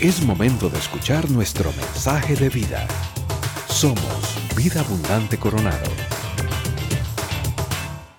Es 0.00 0.22
momento 0.22 0.70
de 0.70 0.78
escuchar 0.78 1.30
nuestro 1.30 1.70
mensaje 1.74 2.34
de 2.34 2.48
vida. 2.48 2.88
Somos 3.68 4.56
Vida 4.56 4.80
Abundante 4.80 5.38
Coronado. 5.38 5.90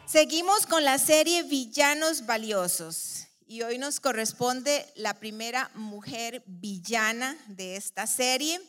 Seguimos 0.06 0.68
con 0.68 0.86
la 0.86 1.00
serie 1.00 1.42
Villanos 1.42 2.28
Valiosos 2.28 3.26
y 3.48 3.64
hoy 3.64 3.80
nos 3.80 4.00
corresponde 4.00 4.86
la 4.96 5.16
primera 5.16 5.72
mujer 5.74 6.44
villana 6.46 7.36
de 7.48 7.78
esta 7.78 8.06
serie. 8.06 8.62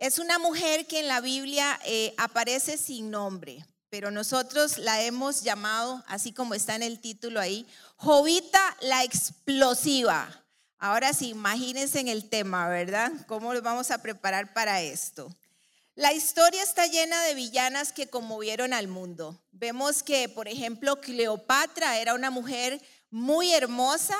Es 0.00 0.18
una 0.18 0.40
mujer 0.40 0.88
que 0.88 0.98
en 0.98 1.06
la 1.06 1.20
Biblia 1.20 1.78
eh, 1.84 2.12
aparece 2.18 2.76
sin 2.76 3.12
nombre, 3.12 3.64
pero 3.88 4.10
nosotros 4.10 4.78
la 4.78 5.00
hemos 5.02 5.44
llamado, 5.44 6.02
así 6.08 6.32
como 6.32 6.54
está 6.54 6.74
en 6.74 6.82
el 6.82 6.98
título 6.98 7.38
ahí, 7.38 7.68
Jovita 7.94 8.76
la 8.80 9.04
explosiva. 9.04 10.44
Ahora 10.80 11.12
sí, 11.12 11.30
imagínense 11.30 11.98
en 11.98 12.06
el 12.06 12.28
tema, 12.28 12.68
¿verdad? 12.68 13.10
¿Cómo 13.26 13.52
nos 13.52 13.62
vamos 13.62 13.90
a 13.90 13.98
preparar 13.98 14.52
para 14.52 14.80
esto? 14.80 15.34
La 15.96 16.12
historia 16.12 16.62
está 16.62 16.86
llena 16.86 17.20
de 17.24 17.34
villanas 17.34 17.92
que 17.92 18.06
conmovieron 18.06 18.72
al 18.72 18.86
mundo. 18.86 19.36
Vemos 19.50 20.04
que, 20.04 20.28
por 20.28 20.46
ejemplo, 20.46 21.00
Cleopatra 21.00 21.98
era 21.98 22.14
una 22.14 22.30
mujer 22.30 22.80
muy 23.10 23.52
hermosa 23.52 24.16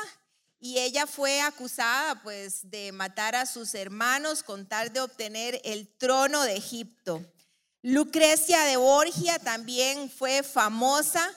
y 0.59 0.79
ella 0.79 1.07
fue 1.07 1.41
acusada 1.41 2.21
pues 2.25 2.69
de 2.69 2.91
matar 2.91 3.37
a 3.37 3.47
sus 3.47 3.77
hermanos 3.77 4.43
con 4.43 4.67
tal 4.67 4.93
de 4.93 5.01
obtener 5.01 5.61
el 5.63 5.87
trono 5.87 6.43
de 6.43 6.57
Egipto. 6.57 7.25
Lucrecia 7.83 8.65
de 8.65 8.77
Borgia 8.77 9.39
también 9.39 10.11
fue 10.11 10.43
famosa 10.43 11.31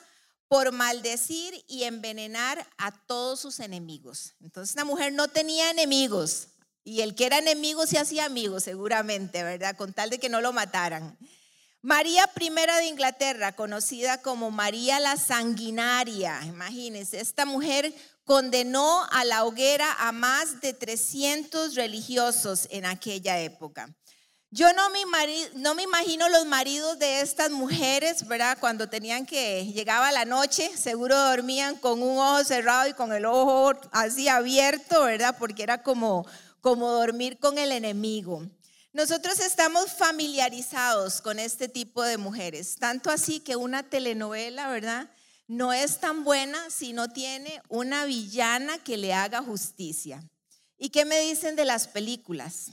por 0.52 0.74
maldecir 0.74 1.64
y 1.70 1.84
envenenar 1.84 2.68
a 2.78 2.92
todos 2.92 3.40
sus 3.40 3.62
enemigos. 3.62 4.34
Entonces 4.42 4.76
la 4.76 4.84
mujer 4.84 5.14
no 5.14 5.30
tenía 5.30 5.72
enemigos 5.72 6.50
y 6.84 7.00
el 7.00 7.16
que 7.16 7.28
era 7.28 7.38
enemigo 7.38 7.88
se 7.88 7.98
hacía 7.98 8.26
amigo 8.26 8.60
seguramente, 8.60 9.44
¿verdad? 9.44 9.78
Con 9.78 9.94
tal 9.94 10.10
de 10.10 10.20
que 10.20 10.28
no 10.28 10.42
lo 10.42 10.52
mataran. 10.52 11.18
María 11.82 12.30
I 12.38 12.50
de 12.50 12.86
Inglaterra, 12.86 13.56
conocida 13.56 14.22
como 14.22 14.52
María 14.52 15.00
la 15.00 15.16
Sanguinaria, 15.16 16.42
imagínense, 16.44 17.22
esta 17.22 17.46
mujer 17.46 17.94
condenó 18.26 19.06
a 19.10 19.24
la 19.24 19.46
hoguera 19.46 19.94
a 20.00 20.12
más 20.12 20.60
de 20.60 20.74
300 20.74 21.76
religiosos 21.76 22.68
en 22.72 22.86
aquella 22.86 23.40
época. 23.40 23.96
Yo 24.54 24.74
no 24.74 24.90
me, 24.90 25.00
no 25.56 25.76
me 25.76 25.84
imagino 25.84 26.28
los 26.28 26.46
maridos 26.46 27.00
de 27.00 27.22
estas 27.22 27.52
mujeres, 27.52 28.28
¿verdad? 28.28 28.58
Cuando 28.60 28.90
tenían 28.90 29.26
que, 29.26 29.66
llegaba 29.68 30.12
la 30.12 30.26
noche, 30.26 30.70
seguro 30.76 31.18
dormían 31.18 31.78
con 31.78 32.04
un 32.04 32.18
ojo 32.18 32.44
cerrado 32.44 32.90
y 32.90 32.94
con 32.94 33.14
el 33.14 33.26
ojo 33.26 33.72
así 33.94 34.28
abierto, 34.28 35.04
¿verdad? 35.04 35.38
Porque 35.40 35.64
era 35.64 35.84
como, 35.84 36.28
como 36.60 36.92
dormir 36.92 37.40
con 37.40 37.58
el 37.58 37.72
enemigo. 37.72 38.46
Nosotros 38.92 39.40
estamos 39.40 39.94
familiarizados 39.94 41.22
con 41.22 41.40
este 41.40 41.70
tipo 41.70 42.04
de 42.04 42.18
mujeres, 42.18 42.76
tanto 42.76 43.10
así 43.10 43.40
que 43.40 43.56
una 43.56 43.84
telenovela, 43.84 44.68
¿verdad? 44.68 45.10
No 45.48 45.72
es 45.72 46.02
tan 46.02 46.26
buena 46.26 46.70
si 46.70 46.92
no 46.92 47.10
tiene 47.10 47.62
una 47.70 48.04
villana 48.04 48.80
que 48.80 48.98
le 48.98 49.14
haga 49.14 49.42
justicia. 49.42 50.22
¿Y 50.78 50.90
qué 50.90 51.06
me 51.06 51.22
dicen 51.22 51.56
de 51.56 51.64
las 51.64 51.88
películas? 51.88 52.72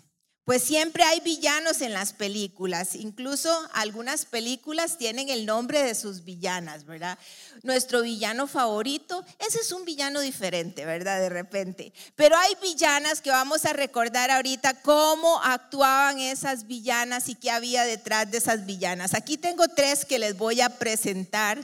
Pues 0.49 0.63
siempre 0.63 1.05
hay 1.05 1.21
villanos 1.21 1.83
en 1.83 1.93
las 1.93 2.15
películas, 2.15 2.95
incluso 2.95 3.51
algunas 3.75 4.25
películas 4.25 4.97
tienen 4.97 5.29
el 5.29 5.45
nombre 5.45 5.83
de 5.83 5.95
sus 5.95 6.25
villanas, 6.25 6.87
¿verdad? 6.87 7.19
Nuestro 7.63 8.01
villano 8.01 8.47
favorito, 8.47 9.23
ese 9.39 9.59
es 9.59 9.73
un 9.73 9.85
villano 9.85 10.21
diferente, 10.21 10.87
¿verdad? 10.87 11.21
De 11.21 11.29
repente. 11.29 11.93
Pero 12.17 12.35
hay 12.35 12.55
villanas 12.63 13.21
que 13.21 13.29
vamos 13.29 13.67
a 13.67 13.75
recordar 13.75 14.31
ahorita 14.31 14.81
cómo 14.81 15.39
actuaban 15.43 16.19
esas 16.19 16.67
villanas 16.67 17.29
y 17.29 17.35
qué 17.35 17.51
había 17.51 17.85
detrás 17.85 18.31
de 18.31 18.39
esas 18.39 18.65
villanas. 18.65 19.13
Aquí 19.13 19.37
tengo 19.37 19.69
tres 19.69 20.07
que 20.07 20.19
les 20.19 20.39
voy 20.39 20.63
a 20.63 20.79
presentar. 20.79 21.63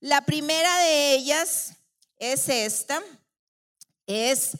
La 0.00 0.22
primera 0.22 0.76
de 0.80 1.14
ellas 1.14 1.74
es 2.16 2.48
esta, 2.48 3.00
es 4.08 4.58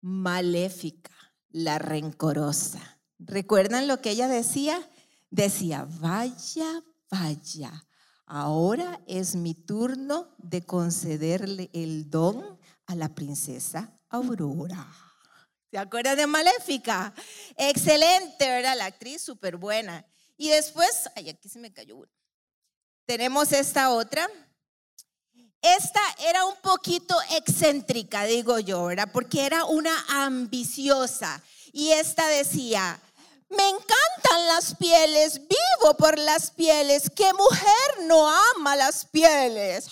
maléfica, 0.00 1.12
la 1.50 1.78
rencorosa. 1.78 2.91
¿Recuerdan 3.26 3.88
lo 3.88 4.00
que 4.00 4.10
ella 4.10 4.28
decía? 4.28 4.88
Decía, 5.30 5.86
vaya, 6.00 6.82
vaya, 7.10 7.86
ahora 8.26 9.00
es 9.06 9.34
mi 9.34 9.54
turno 9.54 10.34
de 10.38 10.62
concederle 10.62 11.70
el 11.72 12.10
don 12.10 12.58
a 12.86 12.94
la 12.94 13.14
princesa 13.14 13.98
Aurora. 14.08 14.86
¿Se 15.70 15.78
acuerdan 15.78 16.16
de 16.16 16.26
Maléfica? 16.26 17.14
Excelente, 17.56 18.46
¿verdad? 18.46 18.76
La 18.76 18.86
actriz 18.86 19.22
súper 19.22 19.56
buena. 19.56 20.04
Y 20.36 20.48
después, 20.48 21.08
ay, 21.16 21.30
aquí 21.30 21.48
se 21.48 21.58
me 21.58 21.72
cayó 21.72 21.96
una. 21.96 22.10
Tenemos 23.06 23.52
esta 23.52 23.90
otra. 23.90 24.28
Esta 25.62 26.00
era 26.18 26.44
un 26.44 26.56
poquito 26.56 27.16
excéntrica, 27.36 28.24
digo 28.24 28.58
yo, 28.58 28.84
¿verdad? 28.84 29.08
Porque 29.12 29.46
era 29.46 29.64
una 29.64 29.94
ambiciosa. 30.08 31.40
Y 31.72 31.92
esta 31.92 32.26
decía, 32.28 33.00
me 33.56 33.68
encantan 33.68 34.46
las 34.48 34.74
pieles, 34.76 35.40
vivo 35.40 35.94
por 35.98 36.18
las 36.18 36.50
pieles. 36.50 37.10
¿Qué 37.14 37.32
mujer 37.34 38.06
no 38.06 38.28
ama 38.56 38.76
las 38.76 39.04
pieles? 39.04 39.88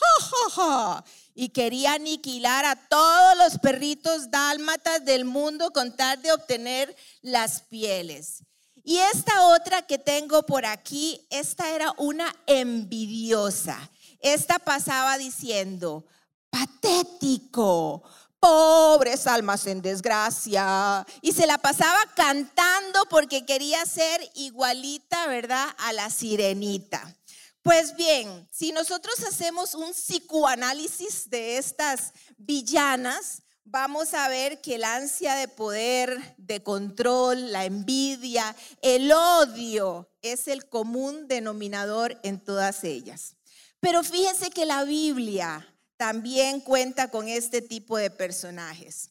Y 1.34 1.50
quería 1.50 1.94
aniquilar 1.94 2.64
a 2.64 2.76
todos 2.88 3.36
los 3.38 3.58
perritos 3.58 4.30
dálmatas 4.30 5.04
del 5.04 5.24
mundo 5.24 5.70
con 5.72 5.96
tal 5.96 6.20
de 6.22 6.32
obtener 6.32 6.94
las 7.22 7.62
pieles. 7.62 8.42
Y 8.82 8.98
esta 8.98 9.46
otra 9.48 9.82
que 9.82 9.98
tengo 9.98 10.42
por 10.42 10.66
aquí, 10.66 11.26
esta 11.30 11.70
era 11.70 11.92
una 11.98 12.34
envidiosa. 12.46 13.90
Esta 14.20 14.58
pasaba 14.58 15.18
diciendo, 15.18 16.06
patético, 16.50 18.02
pobres 18.40 19.26
almas 19.26 19.66
en 19.66 19.82
desgracia. 19.82 21.06
Y 21.20 21.32
se 21.32 21.46
la 21.46 21.58
pasaba 21.58 21.98
cantando 22.16 23.06
porque 23.08 23.44
quería 23.44 23.84
ser 23.86 24.28
igualita, 24.34 25.26
¿verdad? 25.26 25.68
A 25.78 25.92
la 25.92 26.10
sirenita. 26.10 27.14
Pues 27.62 27.94
bien, 27.94 28.48
si 28.50 28.72
nosotros 28.72 29.22
hacemos 29.28 29.74
un 29.74 29.92
psicoanálisis 29.92 31.28
de 31.28 31.58
estas 31.58 32.14
villanas, 32.38 33.42
vamos 33.64 34.14
a 34.14 34.28
ver 34.28 34.62
que 34.62 34.76
el 34.76 34.84
ansia 34.84 35.34
de 35.34 35.46
poder, 35.46 36.34
de 36.38 36.62
control, 36.62 37.52
la 37.52 37.66
envidia, 37.66 38.56
el 38.80 39.12
odio 39.12 40.10
es 40.22 40.48
el 40.48 40.68
común 40.70 41.28
denominador 41.28 42.18
en 42.22 42.42
todas 42.42 42.82
ellas. 42.82 43.36
Pero 43.78 44.02
fíjense 44.02 44.50
que 44.50 44.64
la 44.64 44.84
Biblia 44.84 45.69
también 46.00 46.60
cuenta 46.60 47.10
con 47.10 47.28
este 47.28 47.60
tipo 47.60 47.98
de 47.98 48.08
personajes. 48.08 49.10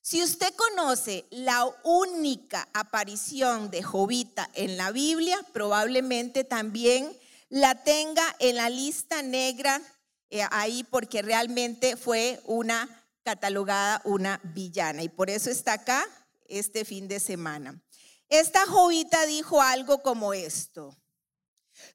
Si 0.00 0.22
usted 0.22 0.48
conoce 0.54 1.26
la 1.28 1.66
única 1.84 2.66
aparición 2.72 3.70
de 3.70 3.82
Jovita 3.82 4.48
en 4.54 4.78
la 4.78 4.90
Biblia, 4.90 5.38
probablemente 5.52 6.44
también 6.44 7.14
la 7.50 7.84
tenga 7.84 8.24
en 8.38 8.56
la 8.56 8.70
lista 8.70 9.20
negra 9.20 9.82
eh, 10.30 10.40
ahí 10.50 10.82
porque 10.82 11.20
realmente 11.20 11.98
fue 11.98 12.40
una 12.46 12.88
catalogada 13.22 14.00
una 14.06 14.40
villana 14.42 15.02
y 15.02 15.10
por 15.10 15.28
eso 15.28 15.50
está 15.50 15.74
acá 15.74 16.06
este 16.48 16.86
fin 16.86 17.06
de 17.06 17.20
semana. 17.20 17.78
Esta 18.30 18.64
Jovita 18.64 19.26
dijo 19.26 19.60
algo 19.60 20.00
como 20.00 20.32
esto. 20.32 20.96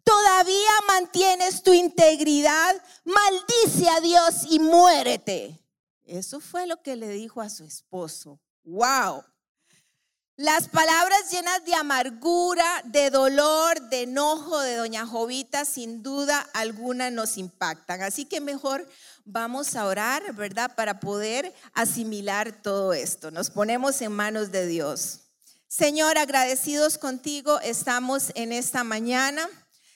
Todavía 0.04 0.72
mantienes 0.88 1.64
tu 1.64 1.74
integridad, 1.74 2.76
maldice 3.04 3.90
a 3.90 4.00
Dios 4.02 4.46
y 4.50 4.60
muérete. 4.60 5.60
Eso 6.04 6.40
fue 6.40 6.68
lo 6.68 6.82
que 6.82 6.96
le 6.96 7.10
dijo 7.10 7.42
a 7.42 7.50
su 7.50 7.64
esposo. 7.64 8.40
Wow. 8.64 9.24
Las 10.38 10.68
palabras 10.68 11.32
llenas 11.32 11.64
de 11.64 11.76
amargura, 11.76 12.66
de 12.84 13.10
dolor, 13.10 13.80
de 13.90 14.04
enojo 14.04 14.60
de 14.60 14.76
doña 14.76 15.08
Jovita, 15.08 15.64
sin 15.64 16.04
duda 16.04 16.40
alguna 16.54 17.10
nos 17.10 17.38
impactan. 17.38 18.02
Así 18.02 18.26
que 18.26 18.42
mejor 18.42 18.86
vamos 19.24 19.76
a 19.76 19.86
orar, 19.86 20.34
¿verdad? 20.34 20.76
Para 20.76 21.00
poder 21.00 21.54
asimilar 21.74 22.52
todo 22.52 22.94
esto. 22.94 23.32
Nos 23.32 23.50
ponemos 23.50 24.02
en 24.02 24.12
manos 24.12 24.52
de 24.52 24.68
Dios. 24.68 25.22
Señor, 25.70 26.18
agradecidos 26.18 26.98
contigo, 26.98 27.60
estamos 27.62 28.32
en 28.36 28.52
esta 28.52 28.84
mañana 28.84 29.50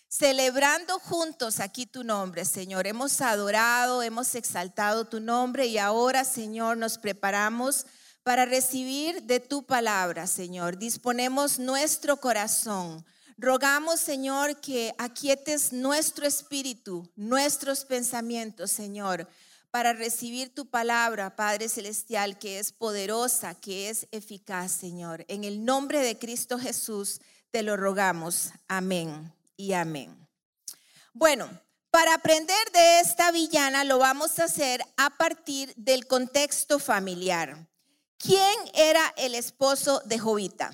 celebrando 0.10 0.98
juntos 1.00 1.60
aquí 1.60 1.86
tu 1.86 2.04
nombre, 2.04 2.44
Señor. 2.44 2.88
Hemos 2.88 3.22
adorado, 3.22 4.02
hemos 4.02 4.34
exaltado 4.34 5.06
tu 5.06 5.20
nombre 5.20 5.68
y 5.68 5.78
ahora, 5.78 6.26
Señor, 6.26 6.78
nos 6.78 6.98
preparamos 6.98 7.86
para 8.24 8.46
recibir 8.46 9.24
de 9.24 9.40
tu 9.40 9.66
palabra, 9.66 10.26
Señor. 10.26 10.78
Disponemos 10.78 11.60
nuestro 11.60 12.18
corazón. 12.18 13.06
Rogamos, 13.38 14.00
Señor, 14.00 14.60
que 14.60 14.94
aquietes 14.98 15.72
nuestro 15.72 16.26
espíritu, 16.26 17.10
nuestros 17.16 17.86
pensamientos, 17.86 18.72
Señor, 18.72 19.28
para 19.72 19.94
recibir 19.94 20.54
tu 20.54 20.66
palabra, 20.66 21.36
Padre 21.36 21.70
Celestial, 21.70 22.40
que 22.40 22.58
es 22.58 22.72
poderosa, 22.72 23.54
que 23.54 23.90
es 23.90 24.08
eficaz, 24.12 24.72
Señor. 24.72 25.24
En 25.28 25.44
el 25.44 25.64
nombre 25.64 26.00
de 26.00 26.18
Cristo 26.18 26.58
Jesús 26.58 27.22
te 27.52 27.62
lo 27.62 27.78
rogamos. 27.78 28.50
Amén 28.68 29.39
y 29.60 29.74
amén. 29.74 30.26
Bueno, 31.12 31.50
para 31.92 32.14
aprender 32.14 32.72
de 32.72 33.02
esta 33.02 33.30
villana 33.32 33.84
lo 33.84 33.98
vamos 33.98 34.40
a 34.40 34.46
hacer 34.46 34.82
a 34.96 35.10
partir 35.10 35.74
del 35.76 36.08
contexto 36.08 36.80
familiar. 36.80 37.68
¿Quién 38.18 38.58
era 38.74 39.14
el 39.18 39.36
esposo 39.36 40.02
de 40.06 40.18
Jovita? 40.18 40.72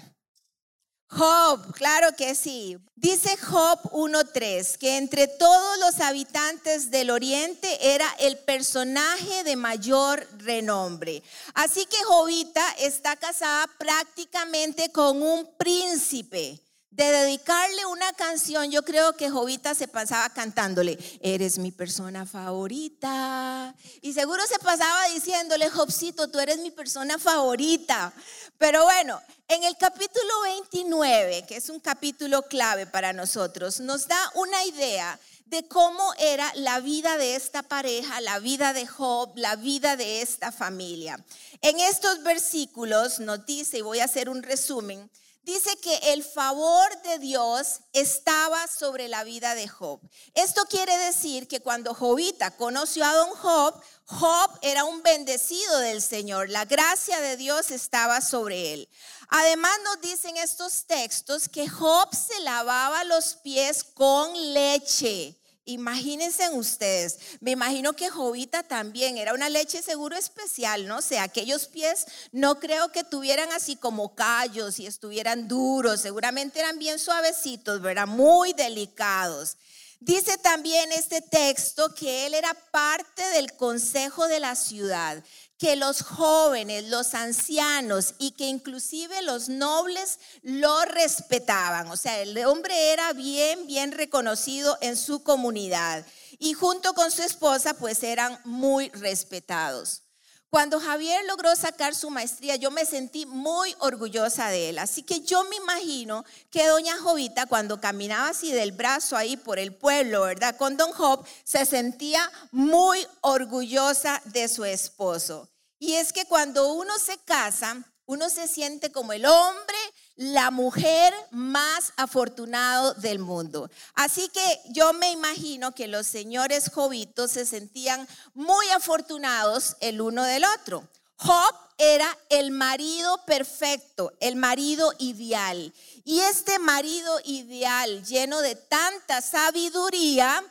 Job, 1.07 1.73
claro 1.73 2.15
que 2.15 2.35
sí. 2.35 2.77
Dice 2.95 3.37
Job 3.37 3.79
1.3 3.91 4.77
que 4.77 4.97
entre 4.97 5.27
todos 5.27 5.79
los 5.79 5.99
habitantes 5.99 6.91
del 6.91 7.09
oriente 7.09 7.93
era 7.93 8.07
el 8.19 8.38
personaje 8.38 9.43
de 9.43 9.55
mayor 9.55 10.27
renombre. 10.38 11.23
Así 11.55 11.85
que 11.88 12.03
Jovita 12.03 12.69
está 12.79 13.15
casada 13.15 13.67
prácticamente 13.79 14.91
con 14.91 15.23
un 15.23 15.49
príncipe 15.57 16.64
de 16.95 17.12
dedicarle 17.12 17.86
una 17.88 18.13
canción, 18.13 18.71
yo 18.71 18.83
creo 18.83 19.18
que 19.18 19.30
Jovita 19.30 19.75
se 19.75 19.89
pasaba 19.89 20.30
cantándole, 20.30 20.97
eres 21.19 21.57
mi 21.57 21.74
persona 21.74 22.25
favorita. 22.25 23.75
Y 24.01 24.13
seguro 24.13 24.42
se 24.47 24.59
pasaba 24.59 25.09
diciéndole, 25.09 25.69
Jobcito, 25.69 26.30
tú 26.30 26.39
eres 26.39 26.59
mi 26.59 26.71
persona 26.71 27.19
favorita. 27.19 28.13
Pero 28.57 28.86
bueno, 28.86 29.21
en 29.50 29.65
el 29.65 29.75
capítulo 29.75 30.42
29, 30.44 31.44
que 31.45 31.57
es 31.57 31.68
un 31.68 31.81
capítulo 31.81 32.44
clave 32.44 32.86
para 32.86 33.12
nosotros, 33.12 33.81
nos 33.81 34.07
da 34.07 34.31
una 34.36 34.63
idea 34.63 35.19
de 35.48 35.68
cómo 35.68 36.13
era 36.18 36.50
la 36.56 36.80
vida 36.80 37.18
de 37.18 37.36
esta 37.36 37.62
pareja, 37.62 38.21
la 38.21 38.39
vida 38.39 38.71
de 38.71 38.88
Job, 38.88 39.33
la 39.36 39.57
vida 39.57 39.98
de 39.98 40.21
esta 40.21 40.53
familia. 40.53 41.19
En 41.62 41.77
estos 41.77 42.24
versículos 42.24 43.19
nos 43.19 43.45
dice, 43.45 43.80
y 43.80 43.81
voy 43.81 44.00
a 44.00 44.06
hacer 44.06 44.30
un 44.30 44.44
resumen, 44.44 45.09
dice 45.45 45.77
que 45.77 45.95
el 46.13 46.24
favor 46.24 47.01
de 47.03 47.19
Dios 47.19 47.80
estaba 47.94 48.68
sobre 48.68 49.07
la 49.07 49.24
vida 49.24 49.53
de 49.56 49.68
Job. 49.68 50.01
Esto 50.33 50.65
quiere 50.65 50.97
decir 50.97 51.47
que 51.47 51.62
cuando 51.62 51.94
Jobita 51.94 52.51
conoció 52.57 53.06
a 53.06 53.13
don 53.13 53.30
Job, 53.36 53.80
Job 54.06 54.59
era 54.63 54.83
un 54.83 55.03
bendecido 55.03 55.80
del 55.80 56.01
Señor. 56.01 56.50
La 56.50 56.65
gracia 56.65 57.21
de 57.21 57.38
Dios 57.38 57.69
estaba 57.71 58.21
sobre 58.21 58.74
él. 58.74 58.89
Además 59.30 59.71
nos 59.83 60.01
dicen 60.01 60.36
estos 60.38 60.86
textos 60.86 61.48
que 61.48 61.69
Job 61.69 62.09
se 62.13 62.39
lavaba 62.41 63.03
los 63.03 63.36
pies 63.36 63.83
con 63.83 64.53
leche. 64.53 65.39
Imagínense 65.67 66.47
ustedes, 66.50 67.17
me 67.39 67.50
imagino 67.50 67.94
que 67.94 68.12
Jovita 68.12 68.62
también 68.62 69.17
era 69.17 69.33
una 69.33 69.50
leche 69.50 69.81
seguro 69.81 70.15
especial, 70.15 70.88
¿no? 70.88 70.97
O 70.97 71.01
sea, 71.01 71.23
aquellos 71.23 71.65
pies 71.65 72.06
no 72.31 72.59
creo 72.59 72.91
que 72.91 73.03
tuvieran 73.03 73.51
así 73.51 73.75
como 73.75 74.13
callos 74.13 74.79
y 74.79 74.85
estuvieran 74.85 75.47
duros, 75.47 76.01
seguramente 76.01 76.59
eran 76.59 76.77
bien 76.77 77.00
suavecitos, 77.00 77.81
¿verdad? 77.81 78.06
Muy 78.06 78.53
delicados. 78.53 79.57
Dice 80.00 80.38
también 80.38 80.91
este 80.91 81.21
texto 81.21 81.95
que 81.95 82.27
él 82.27 82.35
era 82.35 82.53
parte 82.69 83.23
del 83.29 83.53
consejo 83.53 84.27
de 84.27 84.39
la 84.39 84.56
ciudad 84.56 85.23
que 85.57 85.75
los 85.75 86.01
jóvenes, 86.01 86.85
los 86.85 87.13
ancianos 87.13 88.15
y 88.19 88.31
que 88.31 88.47
inclusive 88.47 89.21
los 89.21 89.49
nobles 89.49 90.19
lo 90.41 90.85
respetaban. 90.85 91.89
O 91.89 91.97
sea, 91.97 92.19
el 92.21 92.37
hombre 92.45 92.91
era 92.91 93.13
bien, 93.13 93.65
bien 93.67 93.91
reconocido 93.91 94.77
en 94.81 94.97
su 94.97 95.23
comunidad 95.23 96.05
y 96.39 96.53
junto 96.53 96.93
con 96.93 97.11
su 97.11 97.21
esposa 97.21 97.75
pues 97.75 98.03
eran 98.03 98.39
muy 98.43 98.89
respetados. 98.89 100.04
Cuando 100.50 100.80
Javier 100.80 101.25
logró 101.25 101.56
sacar 101.56 101.95
su 101.95 102.09
maestría, 102.09 102.56
yo 102.56 102.71
me 102.71 102.86
sentí 102.86 103.25
muy 103.25 103.75
orgullosa 103.80 104.50
de 104.50 104.69
él. 104.69 104.80
Así 104.80 105.03
que 105.03 105.19
yo 105.21 105.44
me 105.44 105.57
imagino 105.57 106.24
que 106.50 106.68
doña 106.68 106.97
Jovita, 106.97 107.45
cuando 107.45 107.81
caminaba 107.81 108.30
así 108.30 108.51
del 108.51 108.71
brazo 108.71 109.18
ahí 109.18 109.36
por 109.36 109.59
el 109.59 109.75
pueblo, 109.75 110.21
¿verdad? 110.21 110.56
Con 110.56 110.77
don 110.77 110.94
Job, 110.94 111.25
se 111.44 111.65
sentía 111.65 112.31
muy 112.51 113.06
orgullosa 113.21 114.21
de 114.25 114.47
su 114.47 114.63
esposo. 114.63 115.50
Y 115.77 115.95
es 115.95 116.13
que 116.13 116.25
cuando 116.25 116.74
uno 116.74 116.98
se 117.00 117.18
casa, 117.18 117.83
uno 118.06 118.30
se 118.30 118.48
siente 118.48 118.91
como 118.91 119.13
el 119.13 119.25
hombre, 119.25 119.77
la 120.15 120.50
mujer 120.51 121.13
más 121.31 121.91
afortunado 121.97 122.94
del 122.95 123.19
mundo. 123.19 123.69
Así 123.94 124.29
que 124.29 124.62
yo 124.69 124.94
me 124.94 125.12
imagino 125.12 125.73
que 125.73 125.88
los 125.88 126.07
señores 126.07 126.71
jovitos 126.73 127.31
se 127.31 127.45
sentían 127.45 128.07
muy 128.33 128.67
afortunados 128.69 129.75
el 129.81 130.01
uno 130.01 130.23
del 130.23 130.45
otro. 130.59 130.88
Job 131.17 131.56
era 131.77 132.17
el 132.29 132.51
marido 132.51 133.23
perfecto, 133.25 134.13
el 134.19 134.35
marido 134.35 134.94
ideal. 135.00 135.73
Y 136.03 136.19
este 136.21 136.59
marido 136.59 137.19
ideal, 137.25 138.06
lleno 138.06 138.41
de 138.41 138.56
tanta 138.56 139.21
sabiduría, 139.21 140.44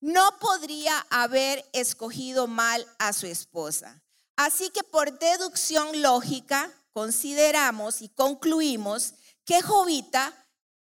no 0.00 0.38
podría 0.38 0.98
haber 1.10 1.64
escogido 1.72 2.46
mal 2.46 2.86
a 2.98 3.12
su 3.12 3.26
esposa. 3.26 4.00
Así 4.36 4.70
que 4.70 4.82
por 4.82 5.18
deducción 5.18 6.00
lógica, 6.00 6.72
consideramos 6.92 8.02
y 8.02 8.08
concluimos 8.08 9.14
que 9.44 9.62
Jovita 9.62 10.34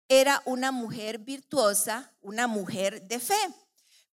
era 0.07 0.41
una 0.45 0.71
mujer 0.71 1.19
virtuosa, 1.19 2.13
una 2.21 2.47
mujer 2.47 3.03
de 3.07 3.19
fe. 3.19 3.39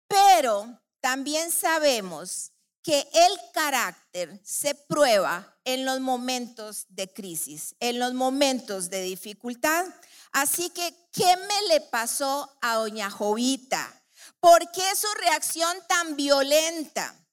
Pero 0.06 0.80
también 1.00 1.50
sabemos 1.50 2.52
que 2.82 3.00
el 3.00 3.52
carácter 3.52 4.40
se 4.44 4.74
prueba 4.74 5.58
en 5.64 5.84
los 5.84 5.98
momentos 6.00 6.86
de 6.88 7.12
crisis, 7.12 7.74
en 7.80 7.98
los 7.98 8.14
momentos 8.14 8.90
de 8.90 9.02
dificultad. 9.02 9.86
Así 10.30 10.70
que, 10.70 10.94
¿qué 11.10 11.36
me 11.36 11.68
le 11.68 11.80
pasó 11.80 12.56
a 12.60 12.74
doña 12.74 13.10
Jovita? 13.10 14.02
¿Por 14.38 14.70
qué 14.70 14.84
su 14.94 15.08
reacción 15.18 15.76
tan 15.88 16.14
violenta? 16.14 17.25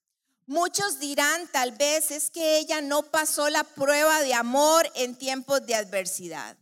Muchos 0.45 0.99
dirán 0.99 1.47
tal 1.51 1.71
vez 1.71 2.11
es 2.11 2.29
que 2.29 2.57
ella 2.57 2.81
no 2.81 3.03
pasó 3.03 3.49
la 3.49 3.63
prueba 3.63 4.21
de 4.21 4.33
amor 4.33 4.91
en 4.95 5.17
tiempos 5.17 5.65
de 5.65 5.75
adversidad. 5.75 6.57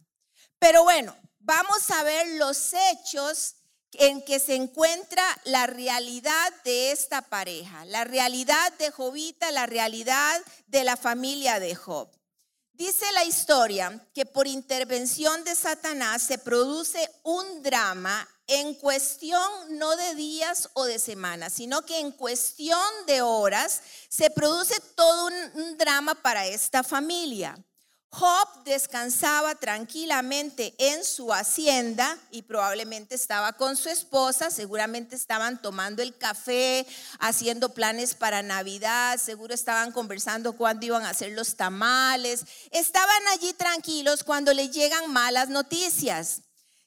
Pero 0.59 0.83
bueno, 0.83 1.15
vamos 1.39 1.89
a 1.89 2.03
ver 2.03 2.27
los 2.37 2.73
hechos 2.73 3.55
en 3.93 4.23
que 4.23 4.39
se 4.39 4.55
encuentra 4.55 5.23
la 5.45 5.67
realidad 5.67 6.53
de 6.63 6.91
esta 6.91 7.23
pareja, 7.23 7.83
la 7.85 8.03
realidad 8.03 8.71
de 8.77 8.91
Jovita, 8.91 9.51
la 9.51 9.65
realidad 9.65 10.41
de 10.67 10.83
la 10.83 10.95
familia 10.95 11.59
de 11.59 11.75
Job. 11.75 12.09
Dice 12.73 13.05
la 13.13 13.25
historia 13.25 14.07
que 14.13 14.25
por 14.25 14.47
intervención 14.47 15.43
de 15.43 15.55
Satanás 15.55 16.23
se 16.23 16.37
produce 16.37 17.09
un 17.23 17.61
drama 17.63 18.27
en 18.51 18.73
cuestión 18.73 19.41
no 19.69 19.95
de 19.95 20.13
días 20.15 20.69
o 20.73 20.83
de 20.83 20.99
semanas, 20.99 21.53
sino 21.53 21.85
que 21.85 21.99
en 21.99 22.11
cuestión 22.11 22.77
de 23.07 23.21
horas 23.21 23.81
se 24.09 24.29
produce 24.29 24.75
todo 24.95 25.27
un, 25.27 25.77
drama 25.77 26.15
para 26.15 26.45
esta 26.45 26.83
familia. 26.83 27.57
Job 28.09 28.65
descansaba 28.65 29.55
tranquilamente 29.55 30.75
en 30.77 31.05
su 31.05 31.31
hacienda 31.31 32.17
y 32.29 32.41
probablemente 32.41 33.15
estaba 33.15 33.53
con 33.53 33.77
su 33.77 33.87
esposa, 33.87 34.51
seguramente 34.51 35.15
estaban 35.15 35.61
tomando 35.61 36.03
el 36.03 36.17
café, 36.17 36.85
haciendo 37.19 37.69
planes 37.69 38.13
para 38.15 38.43
Navidad, 38.43 39.17
seguro 39.17 39.53
estaban 39.53 39.93
conversando 39.93 40.57
cuándo 40.57 40.85
iban 40.85 41.05
a 41.05 41.11
hacer 41.11 41.31
los 41.31 41.55
tamales, 41.55 42.43
estaban 42.71 43.27
allí 43.31 43.53
tranquilos 43.53 44.25
cuando 44.25 44.53
le 44.53 44.67
llegan 44.67 45.09
malas 45.09 45.47
noticias. 45.47 46.41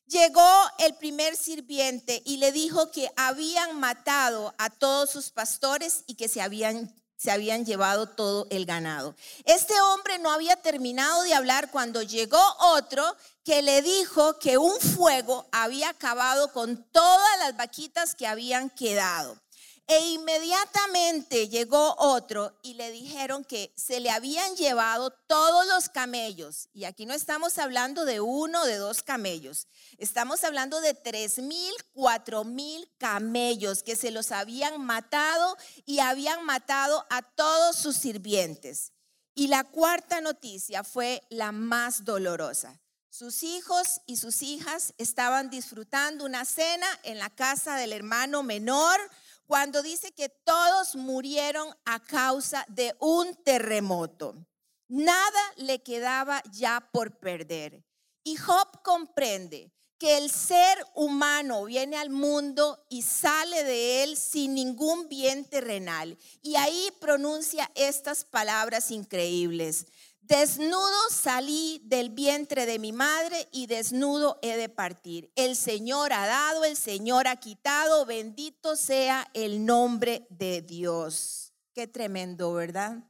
Llegó 0.07 0.49
el 0.79 0.95
primer 0.97 1.35
sirviente 1.37 2.23
y 2.27 2.37
le 2.37 2.53
dijo 2.53 2.91
que 2.91 3.11
habían 3.17 3.81
matado 3.81 4.55
a 4.59 4.69
todos 4.69 5.11
sus 5.11 5.31
pastores 5.31 6.05
y 6.07 6.15
que 6.15 6.29
se 6.29 6.43
habían, 6.43 6.95
se 7.17 7.31
habían 7.31 7.65
llevado 7.65 8.09
todo 8.11 8.47
el 8.51 8.67
ganado. 8.67 9.15
Este 9.45 9.81
hombre 9.81 10.19
no 10.19 10.31
había 10.31 10.57
terminado 10.57 11.23
de 11.23 11.33
hablar 11.33 11.71
cuando 11.71 12.03
llegó 12.03 12.43
otro 12.59 13.17
que 13.45 13.63
le 13.63 13.81
dijo 13.81 14.39
que 14.39 14.59
un 14.59 14.79
fuego 14.79 15.49
había 15.53 15.89
acabado 15.89 16.53
con 16.53 16.85
todas 16.91 17.39
las 17.39 17.57
vaquitas 17.57 18.15
que 18.15 18.27
habían 18.27 18.69
quedado. 18.69 19.39
E 19.87 19.99
inmediatamente 20.13 21.49
llegó 21.49 21.95
otro 21.99 22.59
y 22.63 22.73
le 22.75 22.91
dijeron 22.91 23.45
que 23.45 23.71
se 23.77 24.01
le 24.01 24.11
habían 24.11 24.57
llevado 24.57 25.11
todos 25.27 25.67
los 25.67 25.91
camellos. 25.91 26.71
Y 26.73 26.85
aquí 26.85 27.05
no 27.05 27.13
estamos 27.13 27.59
hablando 27.59 28.07
de 28.07 28.21
uno, 28.21 28.65
de 28.65 28.77
dos 28.77 29.03
camellos. 29.03 29.69
Estamos 29.99 30.43
hablando 30.43 30.81
de 30.81 30.95
tres 30.95 31.39
mil, 31.39 31.75
cuatro 31.93 32.45
mil 32.45 32.91
camellos 32.97 33.83
que 33.83 33.95
se 33.95 34.11
los 34.11 34.33
habían 34.33 34.81
matado 34.81 35.57
y 35.85 35.99
habían 35.99 36.45
matado 36.47 37.05
a 37.11 37.21
todos 37.21 37.77
sus 37.77 37.97
sirvientes. 37.97 38.93
Y 39.35 39.49
la 39.49 39.65
cuarta 39.65 40.23
noticia 40.23 40.83
fue 40.83 41.23
la 41.29 41.53
más 41.53 42.05
dolorosa. 42.05 42.81
Sus 43.11 43.43
hijos 43.43 44.01
y 44.07 44.17
sus 44.17 44.43
hijas 44.43 44.95
estaban 44.99 45.51
disfrutando 45.51 46.25
una 46.25 46.45
cena 46.45 46.87
en 47.03 47.19
la 47.19 47.31
casa 47.31 47.77
del 47.77 47.93
hermano 47.93 48.43
menor 48.43 48.99
cuando 49.47 49.83
dice 49.83 50.13
que 50.13 50.29
todos 50.29 50.97
murieron 50.97 51.69
a 51.85 52.01
causa 52.01 52.65
de 52.69 52.95
un 53.01 53.35
terremoto. 53.45 54.47
Nada 54.89 55.41
le 55.57 55.83
quedaba 55.83 56.43
ya 56.53 56.89
por 56.93 57.19
perder. 57.19 57.85
Y 58.23 58.37
Job 58.37 58.83
comprende 58.83 59.73
que 59.99 60.19
el 60.19 60.31
ser 60.31 60.85
humano 60.95 61.65
viene 61.65 61.97
al 61.97 62.11
mundo 62.11 62.85
y 62.89 63.03
sale 63.03 63.65
de 63.65 64.03
él 64.03 64.17
sin 64.17 64.55
ningún 64.55 65.09
bien 65.09 65.45
terrenal. 65.45 66.19
Y 66.43 66.57
ahí 66.57 66.91
pronuncia 67.01 67.71
estas 67.75 68.25
palabras 68.25 68.91
increíbles. 68.91 69.87
Desnudo 70.27 71.11
salí 71.11 71.83
del 71.85 72.09
vientre 72.09 72.65
de 72.65 72.79
mi 72.79 72.93
madre 72.93 73.47
y 73.53 73.67
desnudo 73.67 74.39
he 74.41 74.57
de 74.57 74.71
partir. 74.71 75.31
El 75.37 75.55
Señor 75.55 76.15
ha 76.15 76.27
dado, 76.27 76.65
el 76.65 76.79
Señor 76.79 77.29
ha 77.29 77.37
quitado, 77.37 78.07
bendito 78.07 78.75
sea 78.75 79.29
el 79.35 79.67
nombre 79.67 80.27
de 80.31 80.63
Dios. 80.63 81.53
Qué 81.75 81.87
tremendo, 81.87 82.55
¿verdad? 82.55 83.01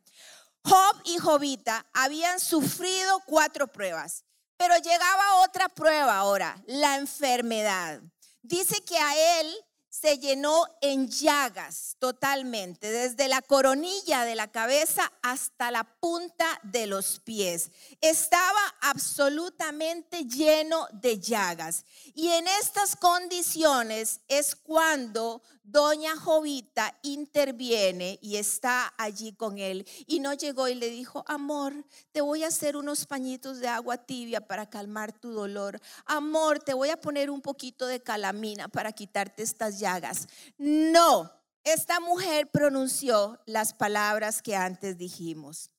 Job 0.65 1.03
y 1.05 1.19
Jobita 1.19 1.87
habían 1.93 2.41
sufrido 2.41 3.23
cuatro 3.27 3.69
pruebas, 3.69 4.25
pero 4.57 4.77
llegaba 4.79 5.45
otra 5.45 5.69
prueba 5.69 6.19
ahora, 6.19 6.61
la 6.67 6.97
enfermedad. 6.97 8.01
Dice 8.43 8.83
que 8.83 8.99
a 8.99 9.41
él 9.41 9.55
se 10.01 10.19
llenó 10.19 10.67
en 10.81 11.09
llagas 11.09 11.97
totalmente, 12.01 12.91
desde 12.91 13.29
la 13.29 13.41
coronilla 13.43 14.25
de 14.25 14.35
la 14.35 14.51
cabeza 14.51 15.13
hasta 15.23 15.71
la 15.71 15.85
punta 15.85 16.47
de 16.65 16.89
los 16.89 17.21
pies. 17.21 17.71
Estaba 18.01 18.75
absolutamente 18.81 20.25
lleno 20.25 20.89
de 20.93 21.21
llagas. 21.21 21.85
Y 22.13 22.29
en 22.31 22.49
estas 22.49 22.97
condiciones 22.97 24.21
es 24.27 24.57
cuando 24.57 25.43
doña 25.65 26.17
Jovita 26.17 26.97
interviene 27.03 28.19
y 28.23 28.37
está 28.37 28.95
allí 28.97 29.33
con 29.33 29.59
él. 29.59 29.87
Y 30.07 30.21
no 30.21 30.35
llegó 30.35 30.69
y 30.69 30.75
le 30.75 30.91
dijo, 30.91 31.25
amor, 31.27 31.85
te 32.13 32.21
voy 32.21 32.45
a 32.45 32.49
hacer 32.49 32.77
unos 32.77 33.07
pañitos 33.07 33.59
de 33.59 33.69
agua 33.69 33.97
tibia 33.97 34.47
para 34.47 34.71
calmar 34.71 35.13
tu 35.13 35.33
dolor. 35.33 35.81
Amor, 36.05 36.61
te 36.61 36.75
voy 36.75 36.91
a 36.91 37.01
poner 37.01 37.31
un 37.31 37.41
poquito 37.41 37.87
de 37.87 38.03
calamina 38.03 38.69
para 38.69 38.93
quitarte 38.93 39.43
estas 39.43 39.81
llagas. 39.81 40.29
No, 40.59 41.33
esta 41.65 41.99
mujer 41.99 42.51
pronunció 42.51 43.41
las 43.47 43.73
palabras 43.73 44.43
que 44.43 44.55
antes 44.55 44.99
dijimos. 44.99 45.71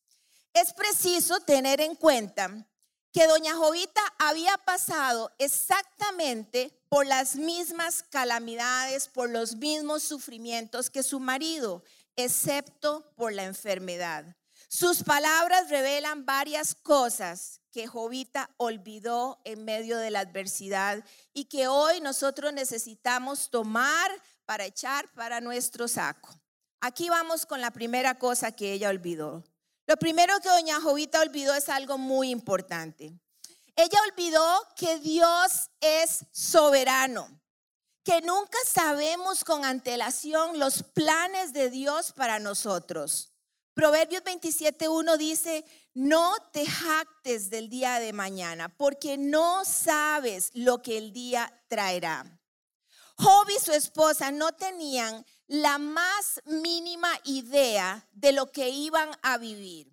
Es 0.54 0.74
preciso 0.74 1.40
tener 1.42 1.82
en 1.82 1.96
cuenta 1.96 2.66
que 3.16 3.28
doña 3.28 3.56
Jovita 3.56 4.02
había 4.20 4.58
pasado 4.58 5.32
exactamente 5.40 6.78
por 6.90 7.06
las 7.06 7.38
mismas 7.38 8.04
calamidades, 8.04 9.08
por 9.08 9.30
los 9.30 9.56
mismos 9.56 10.04
sufrimientos 10.04 10.90
que 10.90 11.02
su 11.02 11.22
marido, 11.22 11.82
excepto 12.18 13.10
por 13.16 13.32
la 13.32 13.46
enfermedad. 13.46 14.36
Sus 14.68 15.02
palabras 15.02 15.70
revelan 15.70 16.26
varias 16.26 16.76
cosas 16.76 17.62
que 17.72 17.88
Jovita 17.88 18.50
olvidó 18.58 19.40
en 19.46 19.64
medio 19.64 19.98
de 19.98 20.12
la 20.12 20.20
adversidad 20.20 21.02
y 21.34 21.46
que 21.46 21.70
hoy 21.70 22.02
nosotros 22.02 22.52
necesitamos 22.52 23.50
tomar 23.50 24.12
para 24.46 24.66
echar 24.66 25.08
para 25.14 25.40
nuestro 25.40 25.88
saco. 25.88 26.38
Aquí 26.82 27.08
vamos 27.08 27.46
con 27.46 27.62
la 27.62 27.72
primera 27.72 28.20
cosa 28.20 28.52
que 28.52 28.74
ella 28.74 28.90
olvidó. 28.90 29.46
Lo 29.88 29.98
primero 29.98 30.40
que 30.40 30.50
doña 30.50 30.82
Jovita 30.82 31.22
olvidó 31.22 31.54
es 31.54 31.70
algo 31.70 31.98
muy 31.98 32.32
importante. 32.32 33.14
Ella 33.76 34.00
olvidó 34.10 34.68
que 34.76 35.00
Dios 35.00 35.70
es 35.82 36.26
soberano, 36.32 37.28
que 38.04 38.22
nunca 38.22 38.58
sabemos 38.66 39.44
con 39.44 39.66
antelación 39.66 40.60
los 40.60 40.82
planes 40.82 41.54
de 41.54 41.70
Dios 41.70 42.14
para 42.14 42.40
nosotros. 42.40 43.34
Proverbios 43.74 44.24
27.1 44.24 45.18
dice, 45.18 45.66
no 45.94 46.34
te 46.54 46.66
jactes 46.66 47.50
del 47.50 47.70
día 47.70 48.00
de 48.00 48.14
mañana, 48.14 48.70
porque 48.70 49.18
no 49.18 49.66
sabes 49.66 50.52
lo 50.54 50.82
que 50.82 50.98
el 50.98 51.12
día 51.12 51.62
traerá. 51.68 52.40
Job 53.18 53.48
y 53.50 53.60
su 53.60 53.74
esposa 53.74 54.32
no 54.32 54.54
tenían 54.54 55.26
la 55.48 55.78
más 55.78 56.42
mínima 56.46 57.10
idea 57.24 58.08
de 58.14 58.32
lo 58.32 58.52
que 58.52 58.70
iban 58.70 59.10
a 59.22 59.38
vivir. 59.38 59.92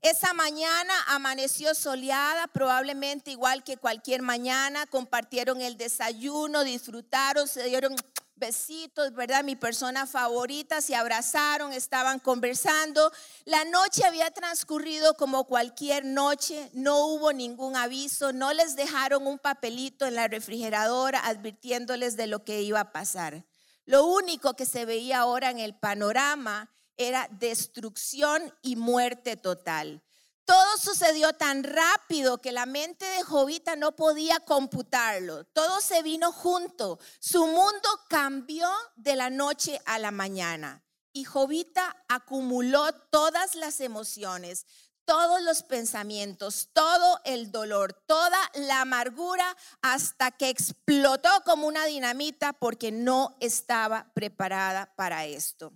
Esa 0.00 0.32
mañana 0.32 0.94
amaneció 1.08 1.74
soleada, 1.74 2.46
probablemente 2.46 3.32
igual 3.32 3.64
que 3.64 3.76
cualquier 3.76 4.22
mañana, 4.22 4.86
compartieron 4.86 5.60
el 5.60 5.76
desayuno, 5.76 6.62
disfrutaron, 6.62 7.48
se 7.48 7.64
dieron 7.64 7.96
besitos, 8.36 9.12
¿verdad? 9.12 9.42
Mi 9.42 9.56
persona 9.56 10.06
favorita, 10.06 10.80
se 10.80 10.94
abrazaron, 10.94 11.72
estaban 11.72 12.20
conversando. 12.20 13.12
La 13.44 13.64
noche 13.64 14.04
había 14.04 14.30
transcurrido 14.30 15.14
como 15.14 15.44
cualquier 15.44 16.04
noche, 16.04 16.70
no 16.74 17.06
hubo 17.06 17.32
ningún 17.32 17.74
aviso, 17.74 18.32
no 18.32 18.52
les 18.52 18.76
dejaron 18.76 19.26
un 19.26 19.38
papelito 19.38 20.06
en 20.06 20.14
la 20.14 20.28
refrigeradora 20.28 21.26
advirtiéndoles 21.26 22.16
de 22.16 22.28
lo 22.28 22.44
que 22.44 22.62
iba 22.62 22.80
a 22.80 22.92
pasar. 22.92 23.44
Lo 23.88 24.04
único 24.04 24.52
que 24.52 24.66
se 24.66 24.84
veía 24.84 25.20
ahora 25.20 25.48
en 25.48 25.60
el 25.60 25.74
panorama 25.74 26.70
era 26.98 27.26
destrucción 27.30 28.54
y 28.60 28.76
muerte 28.76 29.38
total. 29.38 30.02
Todo 30.44 30.76
sucedió 30.76 31.32
tan 31.32 31.64
rápido 31.64 32.36
que 32.36 32.52
la 32.52 32.66
mente 32.66 33.06
de 33.06 33.22
Jovita 33.22 33.76
no 33.76 33.96
podía 33.96 34.40
computarlo. 34.40 35.44
Todo 35.44 35.80
se 35.80 36.02
vino 36.02 36.32
junto. 36.32 36.98
Su 37.18 37.46
mundo 37.46 37.88
cambió 38.10 38.68
de 38.96 39.16
la 39.16 39.30
noche 39.30 39.80
a 39.86 39.98
la 39.98 40.10
mañana. 40.10 40.84
Y 41.14 41.24
Jovita 41.24 41.96
acumuló 42.08 42.92
todas 42.92 43.54
las 43.54 43.80
emociones, 43.80 44.66
todos 45.08 45.40
los 45.40 45.62
pensamientos, 45.62 46.68
todo 46.74 47.22
el 47.24 47.50
dolor, 47.50 47.94
toda 47.94 48.38
la 48.52 48.82
amargura 48.82 49.56
hasta 49.80 50.32
que 50.32 50.50
explotó 50.50 51.30
como 51.46 51.66
una 51.66 51.86
dinamita 51.86 52.52
porque 52.52 52.92
no 52.92 53.34
estaba 53.40 54.12
preparada 54.12 54.94
para 54.96 55.24
esto. 55.24 55.72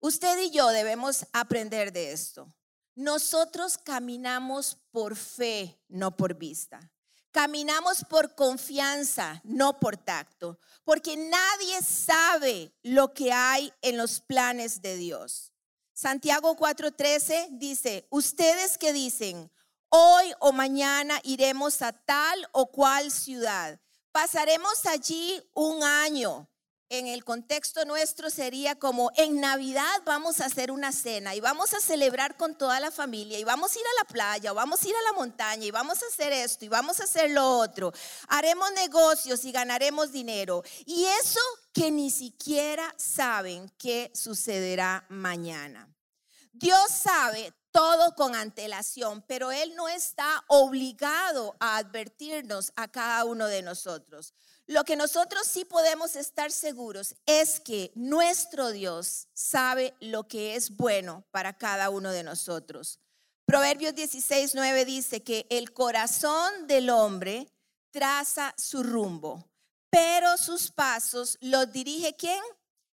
Usted 0.00 0.38
y 0.38 0.50
yo 0.50 0.68
debemos 0.68 1.24
aprender 1.32 1.90
de 1.90 2.12
esto. 2.12 2.52
Nosotros 2.94 3.78
caminamos 3.78 4.76
por 4.90 5.16
fe, 5.16 5.80
no 5.88 6.14
por 6.14 6.34
vista. 6.34 6.92
Caminamos 7.30 8.04
por 8.04 8.34
confianza, 8.34 9.40
no 9.44 9.80
por 9.80 9.96
tacto, 9.96 10.58
porque 10.84 11.16
nadie 11.16 11.80
sabe 11.80 12.70
lo 12.82 13.14
que 13.14 13.32
hay 13.32 13.72
en 13.80 13.96
los 13.96 14.20
planes 14.20 14.82
de 14.82 14.96
Dios. 14.96 15.54
Santiago 16.00 16.54
4:13 16.54 17.58
dice, 17.58 18.06
ustedes 18.10 18.78
que 18.78 18.92
dicen, 18.92 19.50
hoy 19.88 20.32
o 20.38 20.52
mañana 20.52 21.18
iremos 21.24 21.82
a 21.82 21.90
tal 21.90 22.48
o 22.52 22.70
cual 22.70 23.10
ciudad, 23.10 23.80
pasaremos 24.12 24.86
allí 24.86 25.42
un 25.54 25.82
año. 25.82 26.48
En 26.90 27.06
el 27.06 27.22
contexto 27.22 27.84
nuestro 27.84 28.30
sería 28.30 28.74
como 28.74 29.10
en 29.16 29.42
Navidad 29.42 30.00
vamos 30.06 30.40
a 30.40 30.46
hacer 30.46 30.70
una 30.70 30.90
cena 30.90 31.34
y 31.34 31.40
vamos 31.40 31.74
a 31.74 31.80
celebrar 31.80 32.38
con 32.38 32.56
toda 32.56 32.80
la 32.80 32.90
familia 32.90 33.38
y 33.38 33.44
vamos 33.44 33.76
a 33.76 33.78
ir 33.78 33.84
a 33.84 34.02
la 34.02 34.08
playa 34.08 34.52
o 34.52 34.54
vamos 34.54 34.82
a 34.82 34.88
ir 34.88 34.96
a 34.96 35.02
la 35.02 35.12
montaña 35.12 35.66
y 35.66 35.70
vamos 35.70 36.02
a 36.02 36.06
hacer 36.06 36.32
esto 36.32 36.64
y 36.64 36.68
vamos 36.68 36.98
a 37.00 37.04
hacer 37.04 37.30
lo 37.32 37.46
otro. 37.58 37.92
Haremos 38.28 38.72
negocios 38.72 39.44
y 39.44 39.52
ganaremos 39.52 40.12
dinero. 40.12 40.62
Y 40.86 41.04
eso 41.04 41.40
que 41.74 41.90
ni 41.90 42.10
siquiera 42.10 42.94
saben 42.96 43.70
qué 43.76 44.10
sucederá 44.14 45.04
mañana. 45.10 45.94
Dios 46.52 46.90
sabe 46.90 47.52
todo 47.70 48.14
con 48.14 48.34
antelación, 48.34 49.22
pero 49.28 49.52
Él 49.52 49.76
no 49.76 49.88
está 49.88 50.42
obligado 50.48 51.54
a 51.60 51.76
advertirnos 51.76 52.72
a 52.76 52.88
cada 52.88 53.26
uno 53.26 53.46
de 53.46 53.60
nosotros. 53.60 54.32
Lo 54.68 54.84
que 54.84 54.96
nosotros 54.96 55.46
sí 55.46 55.64
podemos 55.64 56.14
estar 56.14 56.52
seguros 56.52 57.16
es 57.24 57.58
que 57.58 57.90
nuestro 57.94 58.70
Dios 58.70 59.28
sabe 59.32 59.94
lo 59.98 60.28
que 60.28 60.56
es 60.56 60.76
bueno 60.76 61.24
para 61.30 61.56
cada 61.56 61.88
uno 61.88 62.12
de 62.12 62.22
nosotros. 62.22 63.00
Proverbios 63.46 63.94
16, 63.94 64.54
9 64.54 64.84
dice 64.84 65.22
que 65.22 65.46
el 65.48 65.72
corazón 65.72 66.66
del 66.66 66.90
hombre 66.90 67.50
traza 67.90 68.52
su 68.58 68.82
rumbo, 68.82 69.48
pero 69.88 70.36
sus 70.36 70.70
pasos 70.70 71.38
los 71.40 71.72
dirige 71.72 72.14
quién? 72.14 72.42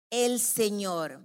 El 0.09 0.39
Señor. 0.39 1.21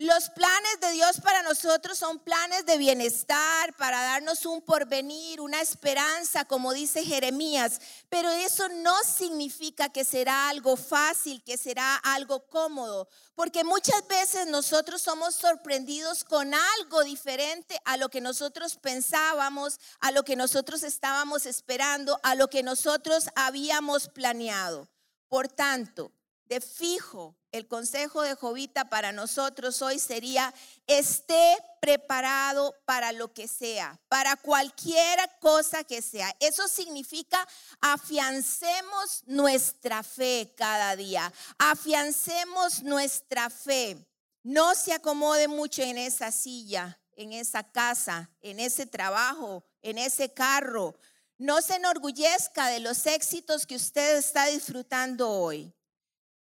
Los 0.00 0.30
planes 0.30 0.78
de 0.80 0.92
Dios 0.92 1.20
para 1.20 1.42
nosotros 1.42 1.98
son 1.98 2.20
planes 2.20 2.64
de 2.64 2.78
bienestar, 2.78 3.74
para 3.76 4.00
darnos 4.00 4.46
un 4.46 4.62
porvenir, 4.62 5.40
una 5.40 5.60
esperanza, 5.60 6.44
como 6.44 6.72
dice 6.72 7.04
Jeremías. 7.04 7.80
Pero 8.08 8.30
eso 8.30 8.68
no 8.68 8.94
significa 9.02 9.88
que 9.88 10.04
será 10.04 10.50
algo 10.50 10.76
fácil, 10.76 11.42
que 11.42 11.56
será 11.56 11.96
algo 11.96 12.46
cómodo, 12.46 13.08
porque 13.34 13.64
muchas 13.64 14.06
veces 14.06 14.46
nosotros 14.46 15.02
somos 15.02 15.34
sorprendidos 15.34 16.22
con 16.22 16.54
algo 16.54 17.02
diferente 17.02 17.76
a 17.84 17.96
lo 17.96 18.08
que 18.08 18.20
nosotros 18.20 18.76
pensábamos, 18.76 19.80
a 19.98 20.12
lo 20.12 20.22
que 20.22 20.36
nosotros 20.36 20.84
estábamos 20.84 21.44
esperando, 21.44 22.20
a 22.22 22.36
lo 22.36 22.48
que 22.48 22.62
nosotros 22.62 23.28
habíamos 23.34 24.08
planeado. 24.08 24.88
Por 25.26 25.48
tanto, 25.48 26.12
de 26.44 26.60
fijo, 26.60 27.37
el 27.52 27.66
consejo 27.66 28.22
de 28.22 28.34
Jovita 28.34 28.88
para 28.88 29.12
nosotros 29.12 29.80
hoy 29.82 29.98
sería, 29.98 30.52
esté 30.86 31.56
preparado 31.80 32.74
para 32.84 33.12
lo 33.12 33.32
que 33.32 33.48
sea, 33.48 33.98
para 34.08 34.36
cualquier 34.36 35.18
cosa 35.40 35.84
que 35.84 36.02
sea. 36.02 36.34
Eso 36.40 36.68
significa 36.68 37.46
afiancemos 37.80 39.22
nuestra 39.26 40.02
fe 40.02 40.52
cada 40.56 40.96
día, 40.96 41.32
afiancemos 41.58 42.82
nuestra 42.82 43.50
fe. 43.50 43.96
No 44.42 44.74
se 44.74 44.92
acomode 44.92 45.48
mucho 45.48 45.82
en 45.82 45.98
esa 45.98 46.30
silla, 46.32 46.98
en 47.12 47.32
esa 47.32 47.64
casa, 47.64 48.30
en 48.40 48.60
ese 48.60 48.86
trabajo, 48.86 49.64
en 49.82 49.98
ese 49.98 50.32
carro. 50.32 50.94
No 51.36 51.60
se 51.62 51.76
enorgullezca 51.76 52.68
de 52.68 52.80
los 52.80 53.06
éxitos 53.06 53.66
que 53.66 53.76
usted 53.76 54.16
está 54.16 54.46
disfrutando 54.46 55.30
hoy. 55.30 55.72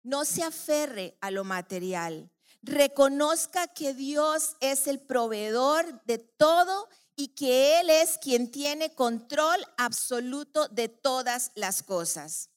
No 0.06 0.24
se 0.24 0.44
aferre 0.44 1.18
a 1.20 1.32
lo 1.32 1.42
material. 1.42 2.30
Reconozca 2.62 3.66
que 3.66 3.92
Dios 3.92 4.54
es 4.60 4.86
el 4.86 5.00
proveedor 5.00 6.00
de 6.04 6.18
todo 6.18 6.88
y 7.16 7.34
que 7.34 7.80
Él 7.80 7.90
es 7.90 8.16
quien 8.16 8.52
tiene 8.52 8.94
control 8.94 9.66
absoluto 9.76 10.68
de 10.68 10.88
todas 10.88 11.50
las 11.56 11.82
cosas. 11.82 12.50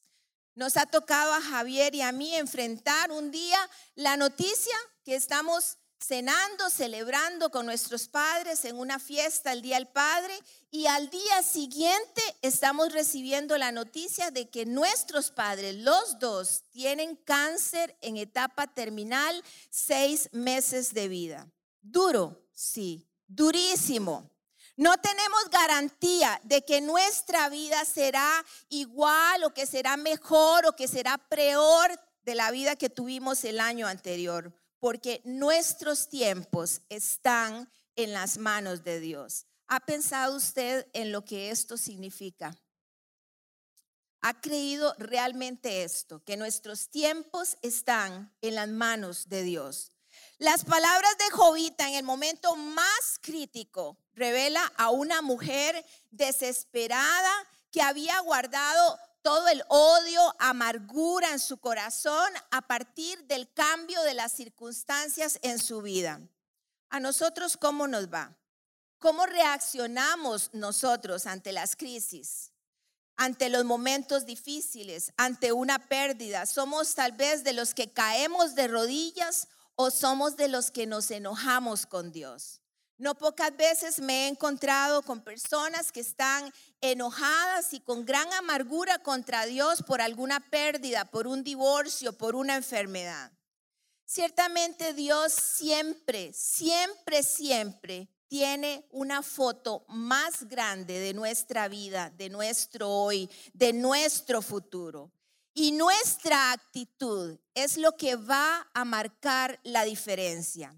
Nos 0.54 0.78
ha 0.78 0.86
tocado 0.86 1.34
a 1.34 1.42
Javier 1.42 1.96
y 1.96 2.04
a 2.04 2.12
mí 2.12 2.36
enfrentar 2.36 3.10
un 3.10 3.32
día 3.32 3.58
la 3.96 4.16
noticia 4.16 4.76
que 5.04 5.16
estamos 5.16 5.80
cenando, 6.00 6.70
celebrando 6.70 7.52
con 7.52 7.66
nuestros 7.66 8.08
padres 8.08 8.64
en 8.66 8.78
una 8.78 9.00
fiesta 9.00 9.52
el 9.52 9.62
Día 9.62 9.76
del 9.76 9.88
Padre 9.88 10.34
y 10.72 10.88
al 10.88 11.10
día 11.10 11.44
siguiente 11.44 12.22
estamos 12.42 12.94
recibiendo 12.94 13.58
la 13.58 13.72
noticia 13.72 14.32
de 14.32 14.50
que 14.50 14.66
nuestros 14.66 15.32
padres, 15.32 15.76
los 15.76 16.20
dos, 16.20 16.64
tienen 16.72 17.16
cáncer 17.18 17.98
en 18.02 18.18
etapa 18.18 18.68
terminal, 18.68 19.44
seis 19.70 20.30
meses 20.32 20.94
de 20.94 21.08
vida. 21.08 21.48
Duro, 21.82 22.46
sí, 22.54 23.08
durísimo. 23.28 24.30
No 24.78 24.98
tenemos 24.98 25.50
garantía 25.52 26.40
de 26.44 26.64
que 26.64 26.80
nuestra 26.80 27.50
vida 27.50 27.84
será 27.84 28.46
igual 28.70 29.44
o 29.44 29.54
que 29.54 29.66
será 29.66 29.98
mejor 29.98 30.66
o 30.66 30.76
que 30.76 30.88
será 30.88 31.18
peor 31.18 31.92
de 32.24 32.36
la 32.36 32.52
vida 32.52 32.78
que 32.78 32.90
tuvimos 32.90 33.44
el 33.44 33.60
año 33.60 33.88
anterior 33.88 34.54
porque 34.80 35.22
nuestros 35.26 36.10
tiempos 36.10 36.82
están 36.90 37.72
en 37.96 38.14
las 38.14 38.38
manos 38.38 38.84
de 38.84 39.00
Dios. 39.00 39.46
¿Ha 39.68 39.80
pensado 39.82 40.36
usted 40.36 40.88
en 40.94 41.12
lo 41.12 41.24
que 41.24 41.52
esto 41.52 41.78
significa? 41.78 42.58
¿Ha 44.22 44.42
creído 44.42 44.94
realmente 44.98 45.84
esto? 45.84 46.24
Que 46.24 46.38
nuestros 46.38 46.90
tiempos 46.90 47.58
están 47.62 48.34
en 48.42 48.56
las 48.56 48.68
manos 48.68 49.30
de 49.30 49.44
Dios. 49.44 49.92
Las 50.40 50.66
palabras 50.66 51.18
de 51.18 51.30
Jovita 51.32 51.88
en 51.88 51.96
el 51.96 52.04
momento 52.04 52.56
más 52.56 53.20
crítico 53.22 53.98
revela 54.14 54.66
a 54.78 54.90
una 54.90 55.22
mujer 55.22 55.86
desesperada 56.12 57.32
que 57.72 57.82
había 57.82 58.20
guardado 58.22 59.00
todo 59.22 59.48
el 59.50 59.64
odio, 59.68 60.36
amargura 60.40 61.32
en 61.32 61.40
su 61.40 61.58
corazón 61.58 62.32
a 62.52 62.62
partir 62.62 63.24
del 63.26 63.52
cambio 63.54 64.02
de 64.04 64.14
las 64.14 64.32
circunstancias 64.32 65.40
en 65.42 65.60
su 65.60 65.82
vida. 65.82 66.22
¿A 66.90 67.00
nosotros 67.00 67.58
cómo 67.58 67.88
nos 67.88 68.12
va? 68.12 68.38
¿Cómo 68.98 69.26
reaccionamos 69.26 70.50
nosotros 70.54 71.26
ante 71.26 71.52
las 71.52 71.76
crisis? 71.76 72.52
Ante 73.16 73.50
los 73.50 73.66
momentos 73.66 74.26
difíciles, 74.26 75.14
ante 75.18 75.52
una 75.52 75.80
pérdida. 75.88 76.46
¿Somos 76.46 76.96
tal 76.96 77.12
vez 77.12 77.44
de 77.44 77.54
los 77.54 77.74
que 77.74 77.92
caemos 77.92 78.56
de 78.56 78.68
rodillas 78.68 79.48
o 79.76 79.92
somos 79.92 80.38
de 80.38 80.48
los 80.48 80.72
que 80.72 80.88
nos 80.88 81.12
enojamos 81.12 81.86
con 81.86 82.12
Dios? 82.12 82.62
No 83.00 83.16
pocas 83.16 83.56
veces 83.56 84.02
me 84.02 84.26
he 84.26 84.28
encontrado 84.28 85.02
con 85.04 85.22
personas 85.22 85.90
que 85.90 86.02
están 86.02 86.54
enojadas 86.82 87.74
y 87.74 87.80
con 87.80 88.06
gran 88.06 88.32
amargura 88.34 89.00
contra 89.00 89.46
Dios 89.46 89.82
por 89.84 90.02
alguna 90.02 90.42
pérdida, 90.42 91.06
por 91.06 91.26
un 91.26 91.42
divorcio, 91.42 92.12
por 92.12 92.36
una 92.36 92.58
enfermedad. 92.58 93.32
Ciertamente 94.04 94.94
Dios 94.94 95.32
siempre, 95.32 96.34
siempre, 96.34 97.24
siempre 97.24 98.10
tiene 98.28 98.86
una 98.92 99.24
foto 99.24 99.86
más 99.88 100.50
grande 100.50 101.00
de 101.00 101.14
nuestra 101.14 101.70
vida, 101.70 102.10
de 102.10 102.28
nuestro 102.28 102.90
hoy, 102.90 103.30
de 103.54 103.72
nuestro 103.72 104.42
futuro. 104.42 105.10
Y 105.54 105.72
nuestra 105.72 106.52
actitud 106.52 107.40
es 107.54 107.78
lo 107.78 107.96
que 107.96 108.18
va 108.18 108.70
a 108.74 108.84
marcar 108.84 109.58
la 109.64 109.86
diferencia. 109.86 110.76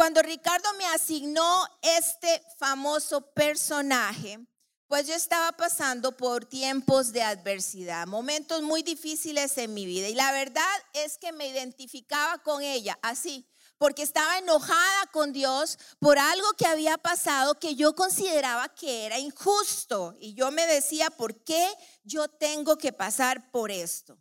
Cuando 0.00 0.22
Ricardo 0.22 0.66
me 0.78 0.86
asignó 0.86 1.68
este 1.82 2.42
famoso 2.56 3.20
personaje, 3.34 4.38
pues 4.86 5.06
yo 5.06 5.12
estaba 5.12 5.52
pasando 5.52 6.16
por 6.16 6.46
tiempos 6.46 7.12
de 7.12 7.22
adversidad, 7.22 8.06
momentos 8.06 8.62
muy 8.62 8.82
difíciles 8.82 9.58
en 9.58 9.74
mi 9.74 9.84
vida. 9.84 10.08
Y 10.08 10.14
la 10.14 10.32
verdad 10.32 10.64
es 10.94 11.18
que 11.18 11.32
me 11.32 11.48
identificaba 11.48 12.38
con 12.38 12.62
ella 12.62 12.98
así, 13.02 13.46
porque 13.76 14.02
estaba 14.02 14.38
enojada 14.38 15.06
con 15.12 15.34
Dios 15.34 15.78
por 15.98 16.18
algo 16.18 16.48
que 16.56 16.64
había 16.64 16.96
pasado 16.96 17.58
que 17.58 17.74
yo 17.74 17.94
consideraba 17.94 18.70
que 18.70 19.04
era 19.04 19.18
injusto. 19.18 20.16
Y 20.18 20.32
yo 20.32 20.50
me 20.50 20.66
decía, 20.66 21.10
¿por 21.10 21.44
qué 21.44 21.70
yo 22.04 22.26
tengo 22.26 22.78
que 22.78 22.94
pasar 22.94 23.50
por 23.50 23.70
esto? 23.70 24.18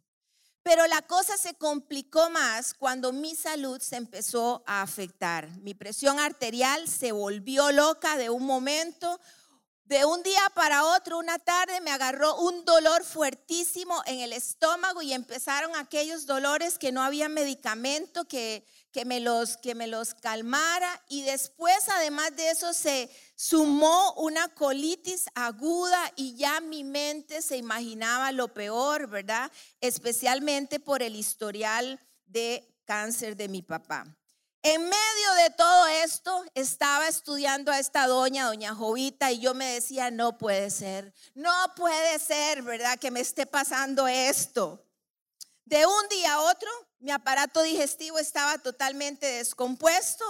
Pero 0.70 0.86
la 0.86 1.02
cosa 1.02 1.36
se 1.36 1.56
complicó 1.56 2.30
más 2.30 2.76
cuando 2.76 3.12
mi 3.12 3.34
salud 3.34 3.82
se 3.82 3.96
empezó 3.96 4.62
a 4.68 4.84
afectar. 4.84 5.50
Mi 5.62 5.74
presión 5.74 6.20
arterial 6.20 6.88
se 6.88 7.12
volvió 7.12 7.72
loca 7.72 8.18
de 8.18 8.30
un 8.30 8.46
momento. 8.46 9.20
De 9.86 10.06
un 10.06 10.22
día 10.22 10.44
para 10.54 10.86
otro, 10.86 11.18
una 11.18 11.40
tarde, 11.40 11.82
me 11.82 11.90
agarró 11.90 12.36
un 12.36 12.66
dolor 12.66 13.04
fuertísimo 13.04 14.04
en 14.06 14.20
el 14.20 14.32
estómago 14.32 15.02
y 15.02 15.14
empezaron 15.14 15.76
aquellos 15.76 16.28
dolores 16.28 16.78
que 16.78 16.92
no 16.92 17.02
había 17.02 17.30
medicamento 17.30 18.26
que, 18.26 18.64
que, 18.92 19.06
me, 19.06 19.20
los, 19.20 19.58
que 19.58 19.76
me 19.76 19.88
los 19.88 20.14
calmara. 20.14 21.02
Y 21.08 21.24
después, 21.24 21.78
además 21.90 22.36
de 22.36 22.50
eso, 22.50 22.74
se 22.74 23.10
sumó 23.36 24.14
una 24.14 24.48
colitis 24.50 25.26
aguda 25.36 26.12
y 26.16 26.36
ya 26.36 26.60
mi 26.62 26.84
mente 26.84 27.42
se 27.42 27.58
imaginaba 27.58 28.32
lo 28.32 28.54
peor, 28.54 29.08
¿verdad? 29.08 29.52
Especialmente 29.82 30.80
por 30.80 31.04
el 31.04 31.16
historial 31.16 32.00
de 32.26 32.68
cáncer 32.86 33.36
de 33.36 33.48
mi 33.48 33.62
papá. 33.62 34.06
En 34.62 34.82
medio 34.82 35.34
de 35.44 35.52
todo 35.52 35.88
esto, 35.88 36.44
estaba 36.54 37.08
estudiando 37.08 37.72
a 37.72 37.80
esta 37.80 38.08
doña, 38.08 38.46
doña 38.46 38.76
Jovita, 38.76 39.32
y 39.32 39.40
yo 39.40 39.54
me 39.54 39.66
decía, 39.66 40.12
no 40.12 40.38
puede 40.38 40.70
ser, 40.70 41.14
no 41.34 41.54
puede 41.78 42.20
ser, 42.20 42.62
¿verdad? 42.64 43.00
Que 43.00 43.10
me 43.10 43.22
esté 43.22 43.46
pasando 43.46 44.06
esto. 44.10 44.86
De 45.64 45.86
un 45.86 46.10
día 46.10 46.34
a 46.34 46.42
otro, 46.42 46.70
mi 47.00 47.12
aparato 47.12 47.62
digestivo 47.64 48.20
estaba 48.20 48.58
totalmente 48.58 49.26
descompuesto 49.26 50.26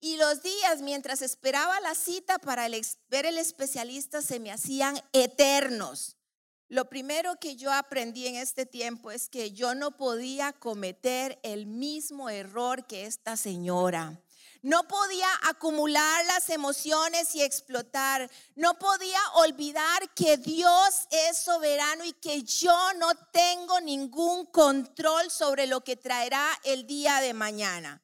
y 0.00 0.16
los 0.16 0.42
días 0.42 0.80
mientras 0.80 1.22
esperaba 1.22 1.80
la 1.80 1.94
cita 1.94 2.38
para 2.38 2.68
ver 3.08 3.26
el 3.26 3.38
especialista 3.38 4.22
se 4.22 4.40
me 4.40 4.50
hacían 4.50 5.00
eternos. 5.12 6.16
Lo 6.68 6.88
primero 6.88 7.36
que 7.38 7.56
yo 7.56 7.72
aprendí 7.72 8.26
en 8.26 8.36
este 8.36 8.66
tiempo 8.66 9.10
es 9.10 9.28
que 9.28 9.52
yo 9.52 9.74
no 9.74 9.96
podía 9.96 10.52
cometer 10.52 11.38
el 11.42 11.66
mismo 11.66 12.30
error 12.30 12.86
que 12.86 13.04
esta 13.04 13.36
señora. 13.36 14.18
No 14.62 14.86
podía 14.86 15.28
acumular 15.42 16.24
las 16.26 16.48
emociones 16.48 17.34
y 17.34 17.42
explotar. 17.42 18.30
No 18.54 18.78
podía 18.78 19.18
olvidar 19.34 20.08
que 20.14 20.36
Dios 20.36 21.08
es 21.10 21.38
soberano 21.38 22.04
y 22.04 22.12
que 22.12 22.44
yo 22.44 22.94
no 22.94 23.12
tengo 23.32 23.80
ningún 23.80 24.46
control 24.46 25.32
sobre 25.32 25.66
lo 25.66 25.82
que 25.82 25.96
traerá 25.96 26.46
el 26.62 26.86
día 26.86 27.20
de 27.20 27.34
mañana. 27.34 28.00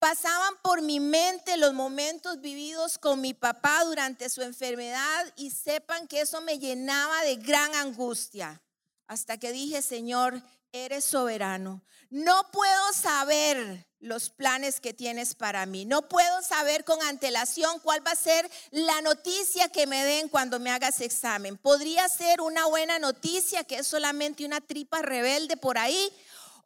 Pasaban 0.00 0.54
por 0.62 0.82
mi 0.82 0.98
mente 0.98 1.56
los 1.56 1.74
momentos 1.74 2.40
vividos 2.40 2.98
con 2.98 3.20
mi 3.20 3.32
papá 3.32 3.84
durante 3.84 4.30
su 4.30 4.42
enfermedad 4.42 5.32
y 5.36 5.50
sepan 5.50 6.08
que 6.08 6.22
eso 6.22 6.40
me 6.40 6.58
llenaba 6.58 7.22
de 7.22 7.36
gran 7.36 7.72
angustia. 7.76 8.60
Hasta 9.06 9.38
que 9.38 9.52
dije, 9.52 9.82
Señor, 9.82 10.42
eres 10.72 11.04
soberano. 11.04 11.82
No 12.10 12.50
puedo 12.50 12.92
saber 12.92 13.86
los 14.00 14.30
planes 14.30 14.80
que 14.80 14.94
tienes 14.94 15.34
para 15.34 15.66
mí. 15.66 15.84
No 15.84 16.08
puedo 16.08 16.42
saber 16.42 16.84
con 16.84 17.00
antelación 17.02 17.78
cuál 17.80 18.04
va 18.04 18.12
a 18.12 18.16
ser 18.16 18.50
la 18.70 19.00
noticia 19.02 19.68
que 19.68 19.86
me 19.86 20.04
den 20.04 20.28
cuando 20.28 20.58
me 20.58 20.70
hagas 20.70 21.00
examen. 21.00 21.56
Podría 21.56 22.08
ser 22.08 22.40
una 22.40 22.66
buena 22.66 22.98
noticia 22.98 23.62
que 23.64 23.78
es 23.78 23.86
solamente 23.86 24.44
una 24.44 24.60
tripa 24.60 25.02
rebelde 25.02 25.56
por 25.56 25.78
ahí 25.78 26.10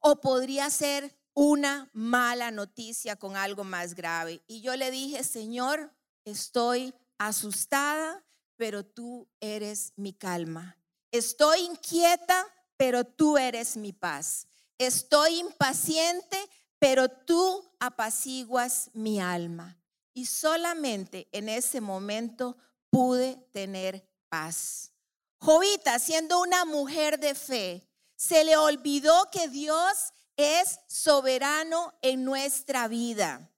o 0.00 0.20
podría 0.20 0.70
ser 0.70 1.14
una 1.34 1.90
mala 1.92 2.50
noticia 2.50 3.16
con 3.16 3.36
algo 3.36 3.64
más 3.64 3.94
grave. 3.94 4.40
Y 4.46 4.60
yo 4.60 4.76
le 4.76 4.90
dije, 4.90 5.24
Señor, 5.24 5.92
estoy 6.24 6.94
asustada, 7.18 8.24
pero 8.56 8.84
tú 8.84 9.28
eres 9.40 9.92
mi 9.96 10.12
calma. 10.12 10.78
Estoy 11.10 11.60
inquieta, 11.60 12.46
pero 12.76 13.04
tú 13.04 13.38
eres 13.38 13.76
mi 13.76 13.92
paz. 13.92 14.46
estoy 14.76 15.38
impaciente, 15.38 16.36
pero 16.78 17.08
tú 17.08 17.64
apaciguas 17.78 18.90
mi 18.92 19.20
alma. 19.20 19.78
Y 20.12 20.26
solamente 20.26 21.28
en 21.32 21.48
ese 21.48 21.80
momento 21.80 22.56
pude 22.90 23.36
tener 23.52 24.06
paz. 24.28 24.92
Jovita, 25.38 25.98
siendo 25.98 26.40
una 26.40 26.64
mujer 26.64 27.18
de 27.18 27.34
fe, 27.34 27.86
se 28.16 28.44
le 28.44 28.56
olvidó 28.56 29.28
que 29.30 29.48
Dios 29.48 30.12
es 30.36 30.80
soberano 30.88 31.92
en 32.02 32.24
nuestra 32.24 32.88
vida. 32.88 33.50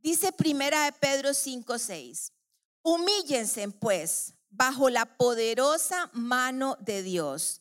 Dice 0.00 0.32
primera 0.32 0.84
de 0.84 0.92
Pedro 0.92 1.30
5:6. 1.30 2.32
Humíllense 2.82 3.68
pues 3.68 4.34
bajo 4.50 4.90
la 4.90 5.16
poderosa 5.16 6.10
mano 6.12 6.76
de 6.80 7.02
Dios, 7.02 7.60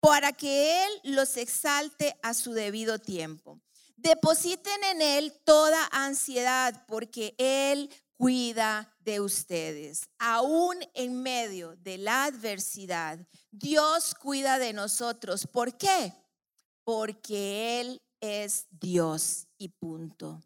para 0.00 0.32
que 0.32 0.84
Él 0.84 0.90
los 1.04 1.36
exalte 1.36 2.18
a 2.22 2.34
su 2.34 2.52
debido 2.52 2.98
tiempo. 2.98 3.60
Depositen 3.96 4.82
en 4.84 5.02
Él 5.02 5.32
toda 5.44 5.88
ansiedad, 5.92 6.84
porque 6.86 7.34
Él 7.38 7.90
cuida 8.16 8.94
de 9.00 9.20
ustedes. 9.20 10.08
Aún 10.18 10.76
en 10.94 11.22
medio 11.22 11.76
de 11.76 11.98
la 11.98 12.24
adversidad, 12.24 13.18
Dios 13.50 14.14
cuida 14.14 14.58
de 14.58 14.72
nosotros. 14.72 15.46
¿Por 15.46 15.76
qué? 15.76 16.14
Porque 16.84 17.80
Él 17.80 18.02
es 18.20 18.66
Dios 18.70 19.46
y 19.58 19.68
punto. 19.68 20.42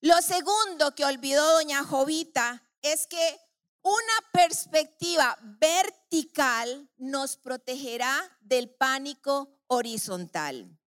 Lo 0.00 0.20
segundo 0.22 0.94
que 0.94 1.04
olvidó 1.04 1.54
doña 1.54 1.82
Jovita 1.82 2.62
es 2.82 3.06
que 3.06 3.40
una 3.88 4.30
perspectiva 4.32 5.38
vertical 5.40 6.90
nos 6.98 7.38
protegerá 7.38 8.14
del 8.40 8.68
pánico 8.68 9.48
horizontal. 9.66 10.78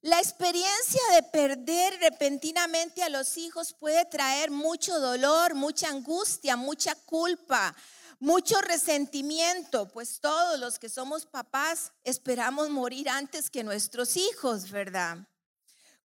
La 0.00 0.20
experiencia 0.20 1.02
de 1.14 1.22
perder 1.24 1.98
repentinamente 2.00 3.02
a 3.02 3.10
los 3.10 3.36
hijos 3.36 3.74
puede 3.74 4.06
traer 4.06 4.50
mucho 4.50 4.98
dolor, 5.00 5.54
mucha 5.54 5.88
angustia, 5.88 6.56
mucha 6.56 6.94
culpa, 6.94 7.76
mucho 8.20 8.58
resentimiento, 8.62 9.88
pues 9.88 10.20
todos 10.20 10.58
los 10.58 10.78
que 10.78 10.88
somos 10.88 11.26
papás 11.26 11.92
esperamos 12.04 12.70
morir 12.70 13.10
antes 13.10 13.50
que 13.50 13.64
nuestros 13.64 14.16
hijos, 14.16 14.70
¿verdad? 14.70 15.18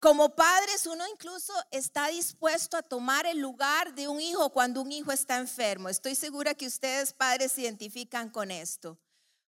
Como 0.00 0.34
padres, 0.34 0.86
uno 0.86 1.04
incluso 1.12 1.52
está 1.70 2.08
dispuesto 2.08 2.78
a 2.78 2.82
tomar 2.82 3.26
el 3.26 3.38
lugar 3.38 3.94
de 3.94 4.08
un 4.08 4.18
hijo 4.18 4.48
cuando 4.48 4.80
un 4.80 4.90
hijo 4.90 5.12
está 5.12 5.36
enfermo. 5.36 5.90
Estoy 5.90 6.14
segura 6.14 6.54
que 6.54 6.66
ustedes 6.66 7.12
padres 7.12 7.52
se 7.52 7.60
identifican 7.60 8.30
con 8.30 8.50
esto. 8.50 8.98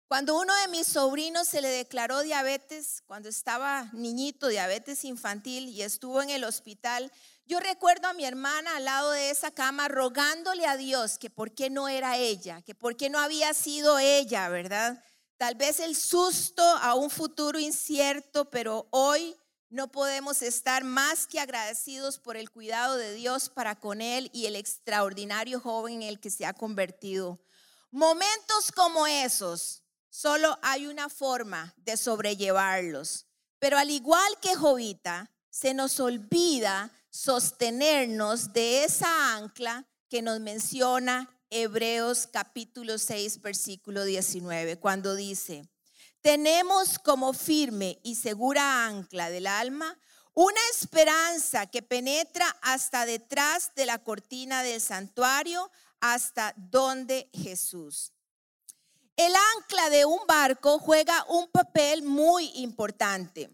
Cuando 0.08 0.38
uno 0.38 0.54
de 0.56 0.68
mis 0.68 0.88
sobrinos 0.88 1.48
se 1.48 1.62
le 1.62 1.68
declaró 1.68 2.20
diabetes, 2.20 3.02
cuando 3.06 3.30
estaba 3.30 3.88
niñito, 3.94 4.48
diabetes 4.48 5.06
infantil, 5.06 5.70
y 5.70 5.80
estuvo 5.80 6.20
en 6.20 6.28
el 6.28 6.44
hospital, 6.44 7.10
yo 7.46 7.58
recuerdo 7.58 8.08
a 8.08 8.12
mi 8.12 8.26
hermana 8.26 8.76
al 8.76 8.84
lado 8.84 9.10
de 9.12 9.30
esa 9.30 9.52
cama 9.52 9.88
rogándole 9.88 10.66
a 10.66 10.76
Dios 10.76 11.16
que 11.16 11.30
por 11.30 11.54
qué 11.54 11.70
no 11.70 11.88
era 11.88 12.18
ella, 12.18 12.60
que 12.60 12.74
por 12.74 12.98
qué 12.98 13.08
no 13.08 13.18
había 13.20 13.54
sido 13.54 13.98
ella, 13.98 14.50
¿verdad? 14.50 15.02
Tal 15.38 15.54
vez 15.54 15.80
el 15.80 15.96
susto 15.96 16.62
a 16.62 16.94
un 16.94 17.08
futuro 17.08 17.58
incierto, 17.58 18.50
pero 18.50 18.88
hoy 18.90 19.34
no 19.72 19.90
podemos 19.90 20.42
estar 20.42 20.84
más 20.84 21.26
que 21.26 21.40
agradecidos 21.40 22.18
por 22.18 22.36
el 22.36 22.50
cuidado 22.50 22.98
de 22.98 23.14
Dios 23.14 23.48
para 23.48 23.74
con 23.74 24.02
él 24.02 24.28
y 24.34 24.44
el 24.44 24.54
extraordinario 24.54 25.60
joven 25.60 26.02
en 26.02 26.08
el 26.10 26.20
que 26.20 26.28
se 26.28 26.44
ha 26.44 26.52
convertido. 26.52 27.40
Momentos 27.90 28.70
como 28.76 29.06
esos, 29.06 29.82
solo 30.10 30.58
hay 30.60 30.86
una 30.86 31.08
forma 31.08 31.72
de 31.78 31.96
sobrellevarlos. 31.96 33.26
Pero 33.58 33.78
al 33.78 33.88
igual 33.88 34.38
que 34.42 34.54
Jovita, 34.54 35.30
se 35.48 35.72
nos 35.72 35.98
olvida 36.00 36.92
sostenernos 37.08 38.52
de 38.52 38.84
esa 38.84 39.36
ancla 39.36 39.88
que 40.10 40.20
nos 40.20 40.38
menciona 40.40 41.34
Hebreos 41.48 42.28
capítulo 42.30 42.98
6, 42.98 43.40
versículo 43.40 44.04
19, 44.04 44.78
cuando 44.78 45.14
dice, 45.14 45.66
tenemos 46.22 46.98
como 46.98 47.32
firme 47.32 47.98
y 48.02 48.14
segura 48.14 48.86
ancla 48.86 49.28
del 49.28 49.46
alma 49.46 49.98
una 50.34 50.60
esperanza 50.70 51.66
que 51.66 51.82
penetra 51.82 52.46
hasta 52.62 53.04
detrás 53.04 53.72
de 53.74 53.84
la 53.84 53.98
cortina 53.98 54.62
del 54.62 54.80
santuario, 54.80 55.70
hasta 56.00 56.54
donde 56.56 57.28
Jesús. 57.34 58.12
El 59.14 59.32
ancla 59.56 59.90
de 59.90 60.06
un 60.06 60.20
barco 60.26 60.78
juega 60.78 61.24
un 61.28 61.48
papel 61.50 62.02
muy 62.02 62.50
importante. 62.54 63.50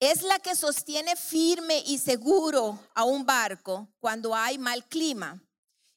Es 0.00 0.22
la 0.22 0.38
que 0.38 0.56
sostiene 0.56 1.14
firme 1.14 1.82
y 1.86 1.98
seguro 1.98 2.80
a 2.94 3.04
un 3.04 3.26
barco 3.26 3.86
cuando 4.00 4.34
hay 4.34 4.56
mal 4.56 4.86
clima. 4.86 5.42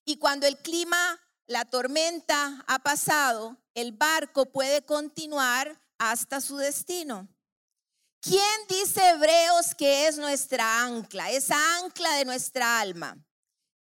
Y 0.03 0.17
cuando 0.17 0.45
el 0.45 0.57
clima, 0.57 1.19
la 1.47 1.63
tormenta 1.63 2.65
ha 2.67 2.79
pasado, 2.79 3.57
el 3.73 3.91
barco 3.91 4.45
puede 4.45 4.83
continuar 4.83 5.81
hasta 5.97 6.41
su 6.41 6.57
destino. 6.57 7.27
¿Quién 8.21 8.67
dice 8.69 9.09
Hebreos 9.09 9.75
que 9.75 10.07
es 10.07 10.17
nuestra 10.17 10.83
ancla, 10.83 11.31
esa 11.31 11.57
ancla 11.79 12.15
de 12.15 12.25
nuestra 12.25 12.79
alma? 12.79 13.17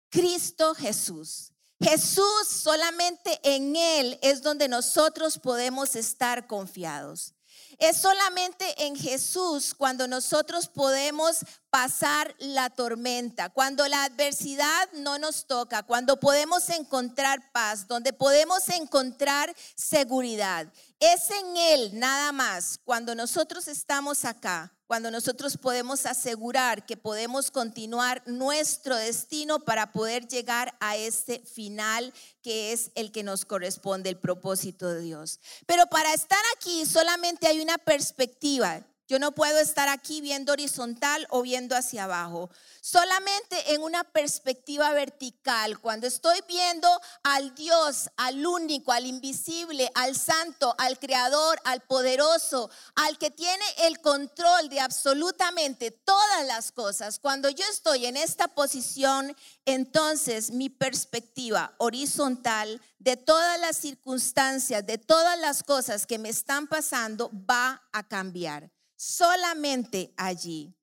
Cristo 0.10 0.74
Jesús. 0.74 1.52
Jesús 1.80 2.48
solamente 2.48 3.40
en 3.44 3.76
Él 3.76 4.20
es 4.22 4.42
donde 4.42 4.68
nosotros 4.68 5.40
podemos 5.40 5.96
estar 5.96 6.48
confiados. 6.48 7.34
Es 7.82 7.98
solamente 7.98 8.86
en 8.86 8.96
Jesús 8.96 9.74
cuando 9.74 10.08
nosotros 10.08 10.68
podemos 10.68 11.40
pasar 11.72 12.36
la 12.38 12.70
tormenta, 12.70 13.50
cuando 13.50 13.88
la 13.88 14.04
adversidad 14.04 14.88
no 14.94 15.18
nos 15.18 15.48
toca, 15.48 15.82
cuando 15.82 16.20
podemos 16.20 16.70
encontrar 16.70 17.52
paz, 17.52 17.88
donde 17.88 18.14
podemos 18.14 18.70
encontrar 18.70 19.52
seguridad. 19.74 20.72
Es 21.02 21.32
en 21.32 21.58
Él 21.58 22.00
nada 22.00 22.32
más, 22.32 22.80
cuando 22.86 23.16
nosotros 23.16 23.68
estamos 23.68 24.24
acá, 24.24 24.72
cuando 24.86 25.10
nosotros 25.10 25.58
podemos 25.58 26.06
asegurar 26.06 26.86
que 26.86 26.96
podemos 26.96 27.50
continuar 27.50 28.22
nuestro 28.28 28.96
destino 28.96 29.62
para 29.62 29.94
poder 29.94 30.28
llegar 30.28 30.76
a 30.80 30.98
este 30.98 31.40
final 31.40 32.14
que 32.44 32.72
es 32.72 32.92
el 32.94 33.12
que 33.12 33.24
nos 33.24 33.46
corresponde, 33.46 34.12
el 34.12 34.20
propósito 34.20 34.90
de 34.90 35.02
Dios. 35.02 35.40
Pero 35.66 35.88
para 35.88 36.14
estar 36.14 36.38
aquí 36.56 36.86
solamente 36.86 37.48
hay 37.48 37.62
una 37.62 37.80
perspectiva. 37.80 38.86
Yo 39.12 39.20
no 39.20 39.34
puedo 39.34 39.60
estar 39.60 39.90
aquí 39.90 40.22
viendo 40.22 40.54
horizontal 40.54 41.28
o 41.32 41.42
viendo 41.42 41.76
hacia 41.76 42.06
abajo. 42.06 42.50
Solamente 42.80 43.74
en 43.74 43.84
una 43.84 44.06
perspectiva 44.06 44.94
vertical, 44.94 45.80
cuando 45.80 46.08
estoy 46.08 46.40
viendo 46.48 46.88
al 47.22 47.54
Dios, 47.54 48.10
al 48.16 48.46
único, 48.46 48.94
al 48.94 49.06
invisible, 49.06 49.92
al 49.96 50.16
santo, 50.16 50.74
al 50.78 50.98
creador, 50.98 51.60
al 51.66 51.82
poderoso, 51.82 52.70
al 52.96 53.18
que 53.18 53.32
tiene 53.32 53.66
el 53.80 54.00
control 54.00 54.70
de 54.70 54.80
absolutamente 54.80 55.92
todas 55.92 56.46
las 56.48 56.72
cosas, 56.72 57.20
cuando 57.20 57.50
yo 57.50 57.66
estoy 57.70 58.06
en 58.06 58.16
esta 58.16 58.48
posición, 58.48 59.36
entonces 59.66 60.52
mi 60.52 60.70
perspectiva 60.70 61.76
horizontal 61.80 62.80
de 62.98 63.18
todas 63.18 63.60
las 63.60 63.76
circunstancias, 63.76 64.86
de 64.86 64.98
todas 64.98 65.38
las 65.38 65.64
cosas 65.64 66.08
que 66.08 66.18
me 66.18 66.30
están 66.30 66.66
pasando, 66.68 67.30
va 67.34 67.84
a 67.92 68.08
cambiar 68.08 68.72
solamente 69.02 70.14
allí. 70.16 70.76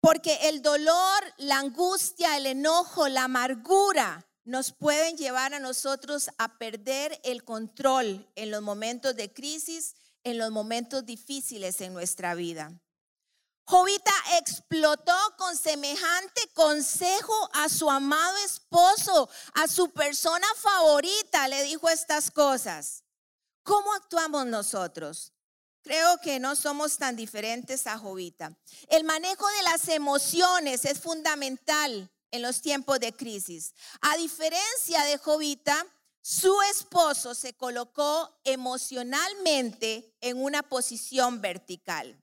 Porque 0.00 0.48
el 0.48 0.62
dolor, 0.62 1.34
la 1.36 1.58
angustia, 1.58 2.36
el 2.38 2.46
enojo, 2.46 3.08
la 3.08 3.24
amargura 3.24 4.26
nos 4.44 4.72
pueden 4.72 5.18
llevar 5.18 5.52
a 5.52 5.60
nosotros 5.60 6.30
a 6.38 6.56
perder 6.56 7.20
el 7.24 7.44
control 7.44 8.26
en 8.36 8.50
los 8.50 8.62
momentos 8.62 9.14
de 9.16 9.34
crisis, 9.34 9.94
en 10.24 10.38
los 10.38 10.50
momentos 10.50 11.04
difíciles 11.04 11.82
en 11.82 11.92
nuestra 11.92 12.34
vida. 12.34 12.72
Jovita 13.64 14.14
explotó 14.38 15.16
con 15.36 15.54
semejante 15.54 16.48
consejo 16.54 17.50
a 17.52 17.68
su 17.68 17.90
amado 17.90 18.38
esposo, 18.46 19.28
a 19.52 19.68
su 19.68 19.90
persona 19.90 20.46
favorita, 20.56 21.46
le 21.48 21.64
dijo 21.64 21.90
estas 21.90 22.30
cosas. 22.30 23.04
¿Cómo 23.62 23.92
actuamos 23.92 24.46
nosotros? 24.46 25.34
Creo 25.82 26.18
que 26.18 26.40
no 26.40 26.56
somos 26.56 26.98
tan 26.98 27.16
diferentes 27.16 27.86
a 27.86 27.98
Jovita. 27.98 28.56
El 28.88 29.04
manejo 29.04 29.46
de 29.48 29.62
las 29.62 29.88
emociones 29.88 30.84
es 30.84 31.00
fundamental 31.00 32.10
en 32.30 32.42
los 32.42 32.60
tiempos 32.60 33.00
de 33.00 33.12
crisis. 33.12 33.74
A 34.00 34.16
diferencia 34.16 35.04
de 35.04 35.18
Jovita, 35.18 35.86
su 36.20 36.54
esposo 36.70 37.34
se 37.34 37.54
colocó 37.54 38.38
emocionalmente 38.44 40.14
en 40.20 40.42
una 40.42 40.62
posición 40.62 41.40
vertical. 41.40 42.22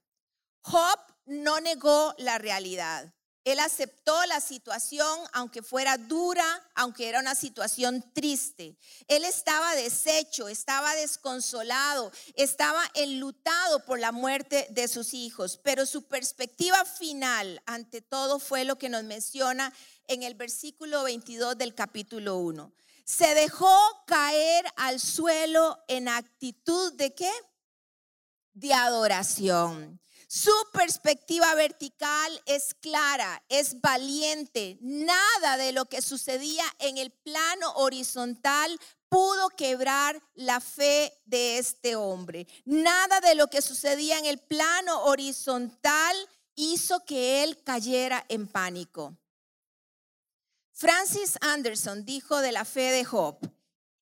Job 0.60 0.98
no 1.24 1.60
negó 1.60 2.14
la 2.18 2.38
realidad. 2.38 3.12
Él 3.46 3.60
aceptó 3.60 4.26
la 4.26 4.40
situación, 4.40 5.20
aunque 5.32 5.62
fuera 5.62 5.96
dura, 5.98 6.44
aunque 6.74 7.08
era 7.08 7.20
una 7.20 7.36
situación 7.36 8.04
triste. 8.12 8.76
Él 9.06 9.24
estaba 9.24 9.76
deshecho, 9.76 10.48
estaba 10.48 10.96
desconsolado, 10.96 12.10
estaba 12.34 12.82
enlutado 12.94 13.84
por 13.84 14.00
la 14.00 14.10
muerte 14.10 14.66
de 14.70 14.88
sus 14.88 15.14
hijos. 15.14 15.60
Pero 15.62 15.86
su 15.86 16.08
perspectiva 16.08 16.84
final, 16.84 17.62
ante 17.66 18.00
todo, 18.00 18.40
fue 18.40 18.64
lo 18.64 18.78
que 18.78 18.88
nos 18.88 19.04
menciona 19.04 19.72
en 20.08 20.24
el 20.24 20.34
versículo 20.34 21.04
22 21.04 21.56
del 21.56 21.72
capítulo 21.72 22.38
1. 22.38 22.72
Se 23.04 23.32
dejó 23.36 23.78
caer 24.08 24.66
al 24.74 24.98
suelo 24.98 25.78
en 25.86 26.08
actitud 26.08 26.94
de 26.94 27.14
qué? 27.14 27.30
De 28.54 28.74
adoración. 28.74 30.00
Su 30.28 30.50
perspectiva 30.72 31.54
vertical 31.54 32.42
es 32.46 32.74
clara, 32.74 33.44
es 33.48 33.80
valiente. 33.80 34.76
Nada 34.80 35.56
de 35.56 35.72
lo 35.72 35.86
que 35.86 36.02
sucedía 36.02 36.64
en 36.80 36.98
el 36.98 37.12
plano 37.12 37.72
horizontal 37.74 38.76
pudo 39.08 39.50
quebrar 39.50 40.20
la 40.34 40.60
fe 40.60 41.12
de 41.26 41.58
este 41.58 41.94
hombre. 41.94 42.48
Nada 42.64 43.20
de 43.20 43.36
lo 43.36 43.46
que 43.46 43.62
sucedía 43.62 44.18
en 44.18 44.26
el 44.26 44.38
plano 44.38 45.04
horizontal 45.04 46.16
hizo 46.56 47.04
que 47.04 47.44
él 47.44 47.62
cayera 47.62 48.24
en 48.28 48.48
pánico. 48.48 49.16
Francis 50.72 51.38
Anderson 51.40 52.04
dijo 52.04 52.38
de 52.38 52.50
la 52.50 52.64
fe 52.64 52.90
de 52.90 53.04
Job, 53.04 53.38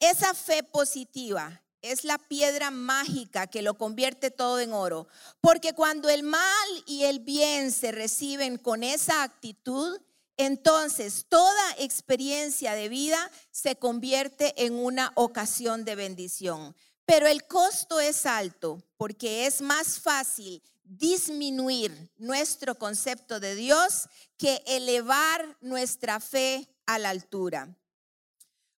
esa 0.00 0.32
fe 0.34 0.62
positiva 0.62 1.63
es 1.84 2.04
la 2.04 2.18
piedra 2.18 2.70
mágica 2.70 3.46
que 3.46 3.62
lo 3.62 3.74
convierte 3.74 4.30
todo 4.30 4.60
en 4.60 4.72
oro. 4.72 5.06
Porque 5.40 5.74
cuando 5.74 6.08
el 6.08 6.22
mal 6.22 6.68
y 6.86 7.04
el 7.04 7.20
bien 7.20 7.70
se 7.72 7.92
reciben 7.92 8.56
con 8.56 8.82
esa 8.82 9.22
actitud, 9.22 10.00
entonces 10.36 11.26
toda 11.28 11.74
experiencia 11.78 12.72
de 12.74 12.88
vida 12.88 13.30
se 13.50 13.76
convierte 13.76 14.64
en 14.64 14.74
una 14.74 15.12
ocasión 15.14 15.84
de 15.84 15.94
bendición. 15.94 16.74
Pero 17.06 17.26
el 17.26 17.46
costo 17.46 18.00
es 18.00 18.24
alto 18.24 18.82
porque 18.96 19.46
es 19.46 19.60
más 19.60 20.00
fácil 20.00 20.62
disminuir 20.84 22.10
nuestro 22.16 22.74
concepto 22.74 23.40
de 23.40 23.54
Dios 23.54 24.08
que 24.38 24.62
elevar 24.66 25.56
nuestra 25.60 26.20
fe 26.20 26.68
a 26.86 26.98
la 26.98 27.10
altura. 27.10 27.76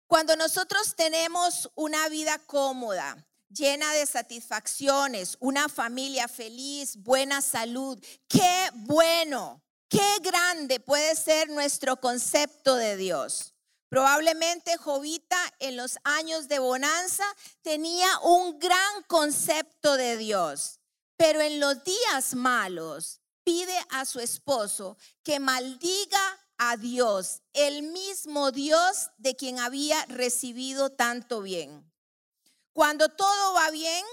Cuando 0.06 0.36
nosotros 0.36 0.94
tenemos 0.94 1.68
una 1.74 2.08
vida 2.08 2.38
cómoda, 2.46 3.26
llena 3.48 3.92
de 3.92 4.06
satisfacciones, 4.06 5.36
una 5.40 5.68
familia 5.68 6.28
feliz, 6.28 6.96
buena 6.96 7.42
salud, 7.42 7.98
qué 8.28 8.70
bueno, 8.74 9.62
qué 9.88 10.06
grande 10.22 10.78
puede 10.78 11.16
ser 11.16 11.48
nuestro 11.50 11.96
concepto 12.00 12.76
de 12.76 12.96
Dios. 12.96 13.54
Probablemente 13.88 14.76
Jovita 14.76 15.38
en 15.58 15.76
los 15.76 15.98
años 16.04 16.46
de 16.46 16.60
bonanza 16.60 17.24
tenía 17.62 18.08
un 18.20 18.60
gran 18.60 19.02
concepto 19.08 19.96
de 19.96 20.16
Dios, 20.16 20.78
pero 21.16 21.40
en 21.40 21.58
los 21.58 21.82
días 21.82 22.34
malos 22.34 23.20
pide 23.42 23.76
a 23.90 24.04
su 24.04 24.20
esposo 24.20 24.96
que 25.24 25.40
maldiga 25.40 26.45
a 26.58 26.76
Dios, 26.76 27.42
el 27.52 27.82
mismo 27.82 28.52
Dios 28.52 29.10
de 29.18 29.36
quien 29.36 29.58
había 29.58 30.04
recibido 30.06 30.90
tanto 30.90 31.42
bien. 31.42 31.90
Cuando 32.72 33.08
todo 33.08 33.54
va 33.54 33.70
bien, 33.70 34.04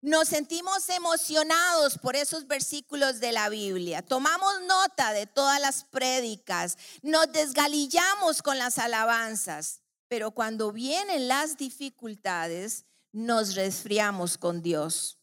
nos 0.00 0.28
sentimos 0.28 0.88
emocionados 0.88 1.98
por 1.98 2.14
esos 2.14 2.46
versículos 2.46 3.18
de 3.20 3.32
la 3.32 3.48
Biblia. 3.48 4.02
Tomamos 4.02 4.62
nota 4.62 5.12
de 5.12 5.26
todas 5.26 5.60
las 5.60 5.84
prédicas, 5.84 6.78
nos 7.02 7.32
desgalillamos 7.32 8.42
con 8.42 8.58
las 8.58 8.78
alabanzas, 8.78 9.82
pero 10.06 10.30
cuando 10.30 10.72
vienen 10.72 11.26
las 11.26 11.56
dificultades, 11.56 12.84
nos 13.12 13.54
resfriamos 13.54 14.38
con 14.38 14.62
Dios. 14.62 15.18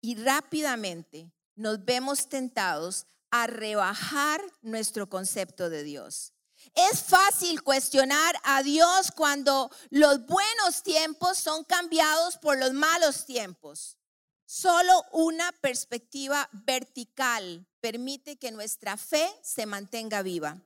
Y 0.00 0.16
rápidamente 0.16 1.30
nos 1.54 1.84
vemos 1.84 2.28
tentados 2.28 3.06
a 3.30 3.46
rebajar 3.46 4.42
nuestro 4.62 5.08
concepto 5.08 5.70
de 5.70 5.82
Dios. 5.82 6.32
Es 6.74 7.02
fácil 7.02 7.62
cuestionar 7.62 8.36
a 8.44 8.62
Dios 8.62 9.10
cuando 9.12 9.70
los 9.88 10.26
buenos 10.26 10.82
tiempos 10.82 11.38
son 11.38 11.64
cambiados 11.64 12.36
por 12.36 12.58
los 12.58 12.72
malos 12.72 13.24
tiempos. 13.24 13.96
Solo 14.44 15.04
una 15.12 15.52
perspectiva 15.60 16.48
vertical 16.52 17.66
permite 17.80 18.36
que 18.36 18.50
nuestra 18.50 18.96
fe 18.96 19.30
se 19.42 19.64
mantenga 19.64 20.22
viva. 20.22 20.60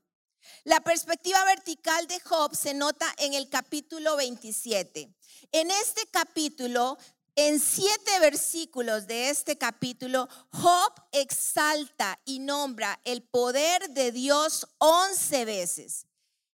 La 0.64 0.80
perspectiva 0.80 1.42
vertical 1.44 2.06
de 2.06 2.20
Job 2.20 2.54
se 2.54 2.74
nota 2.74 3.06
en 3.18 3.34
el 3.34 3.48
capítulo 3.48 4.16
27. 4.16 5.14
En 5.52 5.70
este 5.70 6.06
capítulo 6.10 6.98
en 7.36 7.58
siete 7.58 8.20
versículos 8.20 9.06
de 9.06 9.30
este 9.30 9.58
capítulo, 9.58 10.28
Job 10.52 10.92
exalta 11.12 12.18
y 12.24 12.38
nombra 12.38 13.00
el 13.04 13.22
poder 13.22 13.90
de 13.90 14.12
Dios 14.12 14.68
once 14.78 15.44
veces. 15.44 16.06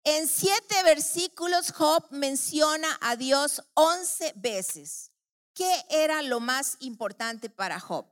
En 0.05 0.29
siete 0.29 0.83
versículos, 0.85 1.73
Job 1.73 2.07
menciona 2.11 2.97
a 3.01 3.17
Dios 3.17 3.62
once 3.75 4.33
veces. 4.37 5.11
¿Qué 5.55 5.85
era 5.89 6.23
lo 6.23 6.39
más 6.41 6.77
importante 6.81 7.49
para 7.49 7.81
Job? 7.81 8.07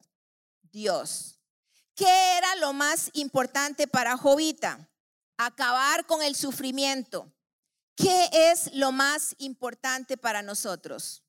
Dios. 0.72 1.38
¿Qué 1.94 2.36
era 2.36 2.56
lo 2.56 2.72
más 2.72 3.10
importante 3.12 3.86
para 3.86 4.16
Jobita? 4.16 4.90
Acabar 5.36 6.06
con 6.06 6.22
el 6.22 6.34
sufrimiento. 6.34 7.30
¿Qué 7.94 8.28
es 8.32 8.72
lo 8.72 8.90
más 8.90 9.36
importante 9.38 10.16
para 10.16 10.42
nosotros? 10.42 11.23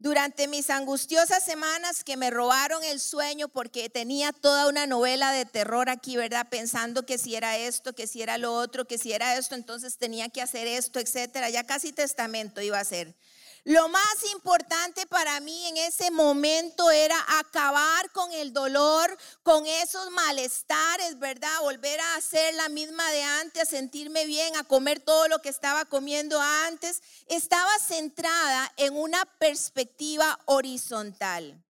Durante 0.00 0.48
mis 0.48 0.70
angustiosas 0.70 1.44
semanas 1.44 2.04
que 2.04 2.16
me 2.16 2.30
robaron 2.30 2.82
el 2.84 3.00
sueño 3.00 3.48
porque 3.48 3.90
tenía 3.90 4.32
toda 4.32 4.66
una 4.66 4.86
novela 4.86 5.30
de 5.30 5.44
terror 5.44 5.90
aquí, 5.90 6.16
¿verdad? 6.16 6.48
Pensando 6.50 7.04
que 7.04 7.18
si 7.18 7.36
era 7.36 7.58
esto, 7.58 7.92
que 7.92 8.06
si 8.06 8.22
era 8.22 8.38
lo 8.38 8.54
otro, 8.54 8.86
que 8.86 8.96
si 8.96 9.12
era 9.12 9.36
esto, 9.36 9.56
entonces 9.56 9.98
tenía 9.98 10.30
que 10.30 10.40
hacer 10.40 10.66
esto, 10.66 11.00
etcétera. 11.00 11.50
Ya 11.50 11.64
casi 11.64 11.92
testamento 11.92 12.62
iba 12.62 12.80
a 12.80 12.84
ser. 12.84 13.14
Lo 13.64 13.88
más 13.88 14.24
importante 14.32 15.06
para 15.06 15.38
mí 15.40 15.66
en 15.66 15.76
ese 15.76 16.10
momento 16.10 16.90
era 16.90 17.16
acabar 17.38 18.10
con 18.12 18.32
el 18.32 18.54
dolor, 18.54 19.16
con 19.42 19.66
esos 19.66 20.10
malestares, 20.12 21.18
¿verdad? 21.18 21.60
Volver 21.60 22.00
a 22.00 22.14
hacer 22.14 22.54
la 22.54 22.70
misma 22.70 23.10
de 23.12 23.22
antes, 23.22 23.62
a 23.62 23.66
sentirme 23.66 24.24
bien, 24.24 24.56
a 24.56 24.64
comer 24.64 25.00
todo 25.00 25.28
lo 25.28 25.42
que 25.42 25.50
estaba 25.50 25.84
comiendo 25.84 26.40
antes. 26.40 27.02
Estaba 27.26 27.70
centrada 27.78 28.72
en 28.78 28.96
una 28.96 29.24
perspectiva 29.38 30.38
horizontal. 30.46 31.62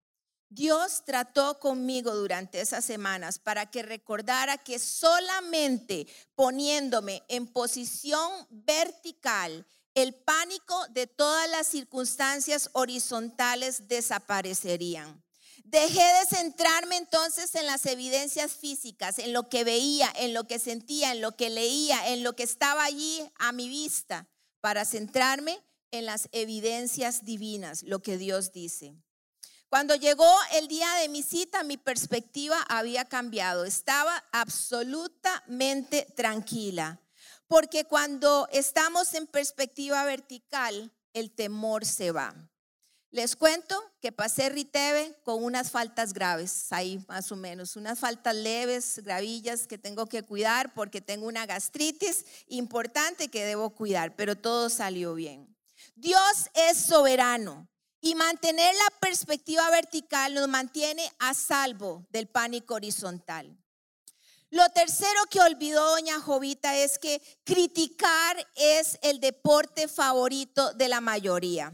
Dios 0.51 1.03
trató 1.05 1.59
conmigo 1.59 2.15
durante 2.15 2.59
esas 2.59 2.83
semanas 2.83 3.37
para 3.37 3.69
que 3.69 3.83
recordara 3.83 4.57
que 4.57 4.79
solamente 4.79 6.07
poniéndome 6.33 7.23
en 7.27 7.45
posición 7.45 8.31
vertical, 8.49 9.67
el 9.95 10.13
pánico 10.13 10.87
de 10.89 11.07
todas 11.07 11.49
las 11.49 11.67
circunstancias 11.67 12.69
horizontales 12.73 13.87
desaparecerían. 13.87 15.23
Dejé 15.63 16.01
de 16.01 16.25
centrarme 16.35 16.97
entonces 16.97 17.53
en 17.53 17.67
las 17.67 17.85
evidencias 17.85 18.53
físicas, 18.53 19.19
en 19.19 19.33
lo 19.33 19.49
que 19.49 19.63
veía, 19.63 20.11
en 20.15 20.33
lo 20.33 20.45
que 20.45 20.57
sentía, 20.57 21.11
en 21.11 21.21
lo 21.21 21.35
que 21.35 21.49
leía, 21.49 22.09
en 22.09 22.23
lo 22.23 22.35
que 22.35 22.43
estaba 22.43 22.83
allí 22.83 23.29
a 23.37 23.51
mi 23.51 23.69
vista, 23.69 24.27
para 24.61 24.83
centrarme 24.85 25.59
en 25.91 26.05
las 26.05 26.27
evidencias 26.31 27.23
divinas, 27.23 27.83
lo 27.83 27.99
que 27.99 28.17
Dios 28.17 28.51
dice. 28.51 28.95
Cuando 29.69 29.93
llegó 29.93 30.31
el 30.53 30.67
día 30.67 30.91
de 30.95 31.09
mi 31.09 31.21
cita, 31.21 31.63
mi 31.63 31.77
perspectiva 31.77 32.59
había 32.67 33.05
cambiado. 33.05 33.65
Estaba 33.65 34.25
absolutamente 34.31 36.07
tranquila. 36.15 36.99
Porque 37.49 37.83
cuando 37.83 38.47
estamos 38.51 39.15
en 39.15 39.25
perspectiva 39.25 40.05
vertical, 40.05 40.93
el 41.13 41.31
temor 41.31 41.83
se 41.83 42.11
va. 42.11 42.35
Les 43.09 43.35
cuento 43.35 43.75
que 44.01 44.11
pasé 44.11 44.49
Riteve 44.49 45.19
con 45.23 45.43
unas 45.43 45.71
faltas 45.71 46.13
graves, 46.13 46.71
ahí 46.71 47.03
más 47.07 47.31
o 47.31 47.35
menos, 47.35 47.75
unas 47.75 47.97
faltas 47.97 48.35
leves, 48.35 49.01
gravillas 49.03 49.65
que 49.65 49.79
tengo 49.79 50.05
que 50.05 50.21
cuidar 50.21 50.75
porque 50.75 51.01
tengo 51.01 51.25
una 51.25 51.47
gastritis 51.47 52.23
importante 52.49 53.29
que 53.29 53.43
debo 53.43 53.71
cuidar, 53.71 54.15
pero 54.15 54.35
todo 54.35 54.69
salió 54.69 55.15
bien. 55.15 55.57
Dios 55.95 56.51
es 56.53 56.77
soberano 56.77 57.67
y 57.99 58.13
mantener 58.13 58.75
la 58.75 58.99
perspectiva 58.99 59.67
vertical 59.71 60.35
nos 60.35 60.47
mantiene 60.47 61.11
a 61.17 61.33
salvo 61.33 62.05
del 62.11 62.27
pánico 62.27 62.75
horizontal. 62.75 63.57
Lo 64.51 64.67
tercero 64.69 65.19
que 65.29 65.41
olvidó 65.41 65.91
doña 65.91 66.19
Jovita 66.19 66.75
es 66.75 66.97
que 66.97 67.21
criticar 67.43 68.47
es 68.55 68.97
el 69.03 69.19
deporte 69.19 69.87
favorito 69.87 70.73
de 70.73 70.87
la 70.87 71.01
mayoría. 71.01 71.73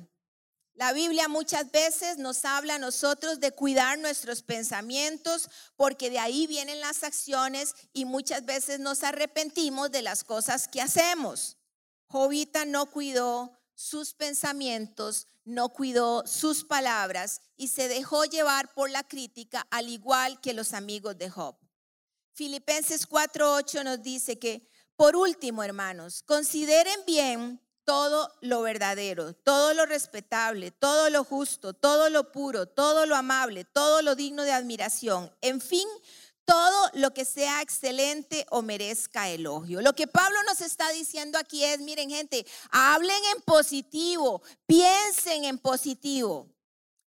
La 0.73 0.91
Biblia 0.91 1.29
muchas 1.29 1.71
veces 1.71 2.17
nos 2.17 2.43
habla 2.43 2.75
a 2.75 2.79
nosotros 2.79 3.39
de 3.39 3.53
cuidar 3.53 3.97
nuestros 3.97 4.43
pensamientos 4.43 5.49
porque 5.77 6.09
de 6.09 6.19
ahí 6.19 6.47
vienen 6.47 6.81
las 6.81 7.03
acciones 7.03 7.73
y 7.93 8.03
muchas 8.03 8.45
veces 8.45 8.81
nos 8.81 9.03
arrepentimos 9.03 9.89
de 9.89 10.01
las 10.01 10.25
cosas 10.25 10.67
que 10.67 10.81
hacemos. 10.81 11.55
Jovita 12.07 12.65
no 12.65 12.87
cuidó 12.87 13.57
sus 13.73 14.13
pensamientos, 14.13 15.27
no 15.45 15.69
cuidó 15.69 16.27
sus 16.27 16.65
palabras 16.65 17.39
y 17.55 17.69
se 17.69 17.87
dejó 17.87 18.25
llevar 18.25 18.73
por 18.73 18.89
la 18.89 19.07
crítica 19.07 19.65
al 19.71 19.87
igual 19.87 20.41
que 20.41 20.53
los 20.53 20.73
amigos 20.73 21.17
de 21.17 21.29
Job. 21.29 21.55
Filipenses 22.35 23.07
4:8 23.07 23.83
nos 23.85 24.03
dice 24.03 24.37
que, 24.37 24.67
por 24.97 25.15
último, 25.15 25.63
hermanos, 25.63 26.21
consideren 26.23 26.99
bien 27.07 27.61
todo 27.85 28.29
lo 28.41 28.61
verdadero, 28.61 29.33
todo 29.33 29.73
lo 29.73 29.85
respetable, 29.85 30.71
todo 30.71 31.09
lo 31.09 31.23
justo, 31.23 31.73
todo 31.73 32.09
lo 32.09 32.33
puro, 32.33 32.65
todo 32.65 33.05
lo 33.05 33.15
amable, 33.15 33.63
todo 33.63 34.01
lo 34.01 34.15
digno 34.15 34.43
de 34.43 34.51
admiración, 34.51 35.33
en 35.39 35.61
fin, 35.61 35.87
todo 36.43 36.89
lo 36.93 37.13
que 37.13 37.23
sea 37.23 37.61
excelente 37.61 38.45
o 38.49 38.61
merezca 38.61 39.29
elogio. 39.29 39.81
Lo 39.81 39.93
que 39.93 40.07
Pablo 40.07 40.37
nos 40.43 40.59
está 40.59 40.89
diciendo 40.89 41.37
aquí 41.37 41.63
es, 41.63 41.79
miren 41.79 42.09
gente, 42.09 42.45
hablen 42.69 43.23
en 43.33 43.41
positivo, 43.43 44.41
piensen 44.65 45.45
en 45.45 45.57
positivo. 45.57 46.49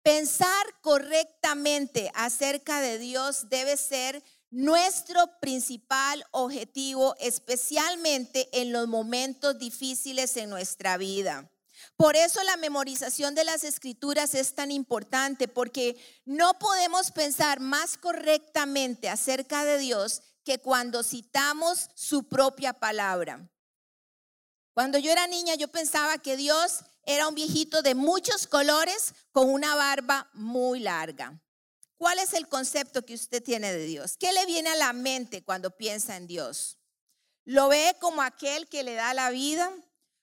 Pensar 0.02 0.66
correctamente 0.82 2.10
acerca 2.16 2.80
de 2.80 2.98
Dios 2.98 3.50
debe 3.50 3.76
ser 3.76 4.24
nuestro 4.52 5.40
principal 5.40 6.26
objetivo, 6.32 7.16
especialmente 7.20 8.50
en 8.52 8.72
los 8.72 8.88
momentos 8.88 9.60
difíciles 9.60 10.36
en 10.38 10.50
nuestra 10.50 10.98
vida. 10.98 11.50
Por 11.96 12.16
eso 12.16 12.42
la 12.44 12.58
memorización 12.58 13.36
de 13.36 13.44
las 13.44 13.64
escrituras 13.64 14.34
es 14.34 14.56
tan 14.56 14.72
importante, 14.72 15.48
porque 15.48 15.98
no 16.26 16.58
podemos 16.58 17.12
pensar 17.12 17.60
más 17.60 17.98
correctamente 17.98 19.10
acerca 19.10 19.66
de 19.66 19.78
Dios 19.78 20.22
que 20.44 20.60
cuando 20.60 21.04
citamos 21.04 21.90
su 21.96 22.28
propia 22.28 22.74
palabra. 22.74 23.50
Cuando 24.74 24.98
yo 24.98 25.12
era 25.12 25.28
niña 25.28 25.56
yo 25.56 25.68
pensaba 25.68 26.18
que 26.18 26.38
Dios 26.38 26.86
era 27.04 27.28
un 27.28 27.36
viejito 27.36 27.82
de 27.82 27.96
muchos 27.96 28.48
colores 28.48 29.14
con 29.32 29.50
una 29.50 29.76
barba 29.76 30.30
muy 30.34 30.80
larga. 30.80 31.42
¿Cuál 32.00 32.18
es 32.20 32.34
el 32.34 32.48
concepto 32.48 33.06
que 33.06 33.14
usted 33.14 33.44
tiene 33.44 33.74
de 33.74 33.84
Dios? 33.84 34.16
¿Qué 34.18 34.32
le 34.32 34.46
viene 34.46 34.70
a 34.70 34.76
la 34.78 34.94
mente 34.94 35.44
cuando 35.44 35.76
piensa 35.76 36.16
en 36.16 36.28
Dios? 36.28 36.80
¿Lo 37.44 37.68
ve 37.68 37.94
como 38.00 38.22
aquel 38.22 38.70
que 38.70 38.84
le 38.84 38.94
da 38.94 39.14
la 39.14 39.32
vida? 39.32 39.70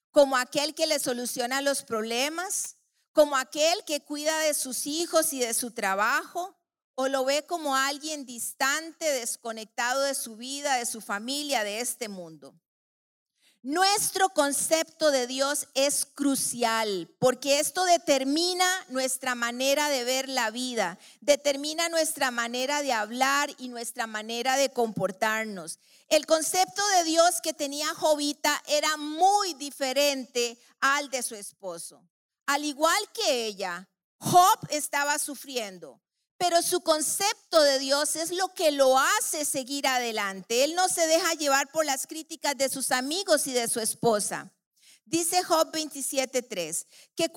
¿Como 0.09 0.37
aquel 0.37 0.73
que 0.73 0.87
le 0.87 0.97
soluciona 0.97 1.61
los 1.61 1.83
problemas? 1.83 2.77
¿Como 3.11 3.37
aquel 3.37 3.85
que 3.85 4.03
cuida 4.03 4.39
de 4.39 4.55
sus 4.55 4.87
hijos 4.87 5.33
y 5.33 5.39
de 5.39 5.53
su 5.53 5.69
trabajo? 5.69 6.57
¿O 6.95 7.09
lo 7.09 7.23
ve 7.25 7.45
como 7.45 7.75
alguien 7.75 8.25
distante, 8.25 9.05
desconectado 9.11 10.01
de 10.01 10.15
su 10.15 10.35
vida, 10.35 10.77
de 10.77 10.87
su 10.87 10.99
familia, 10.99 11.63
de 11.63 11.79
este 11.79 12.09
mundo? 12.09 12.59
Nuestro 13.67 14.29
concepto 14.29 15.11
de 15.11 15.27
Dios 15.27 15.67
es 15.73 16.05
crucial 16.05 17.13
porque 17.19 17.59
esto 17.59 17.83
determina 17.83 18.65
nuestra 18.87 19.35
manera 19.35 19.89
de 19.89 20.05
ver 20.05 20.29
la 20.29 20.51
vida, 20.51 20.97
determina 21.19 21.89
nuestra 21.89 22.31
manera 22.31 22.81
de 22.81 22.93
hablar 22.93 23.53
y 23.57 23.67
nuestra 23.67 24.07
manera 24.07 24.55
de 24.55 24.69
comportarnos. 24.69 25.79
El 26.07 26.25
concepto 26.25 26.81
de 26.95 27.03
Dios 27.03 27.41
que 27.43 27.51
tenía 27.51 27.93
Jovita 27.93 28.63
era 28.67 28.95
muy 28.95 29.53
diferente 29.55 30.57
al 30.79 31.09
de 31.09 31.21
su 31.21 31.35
esposo. 31.35 32.01
Al 32.45 32.63
igual 32.63 33.01
que 33.13 33.47
ella, 33.47 33.85
Job 34.17 34.59
estaba 34.69 35.19
sufriendo. 35.19 35.99
Pero 36.37 36.61
su 36.61 36.81
concepto 36.81 37.61
de 37.63 37.79
Dios 37.79 38.15
es 38.15 38.31
lo 38.31 38.53
que 38.53 38.71
lo 38.71 38.97
hace 38.97 39.43
seguir 39.43 39.87
adelante. 39.87 40.63
Él 40.63 40.75
no 40.75 40.87
se 40.87 41.07
deja 41.07 41.33
llevar 41.33 41.71
por 41.71 41.85
las 41.85 42.05
críticas 42.05 42.55
de 42.57 42.69
sus 42.69 42.91
amigos 42.91 43.47
y 43.47 43.53
de 43.53 43.67
su 43.67 43.79
esposa. 43.79 44.53
Dice 45.05 45.43
Job 45.43 45.71
27:3, 45.71 46.85
que 47.15 47.31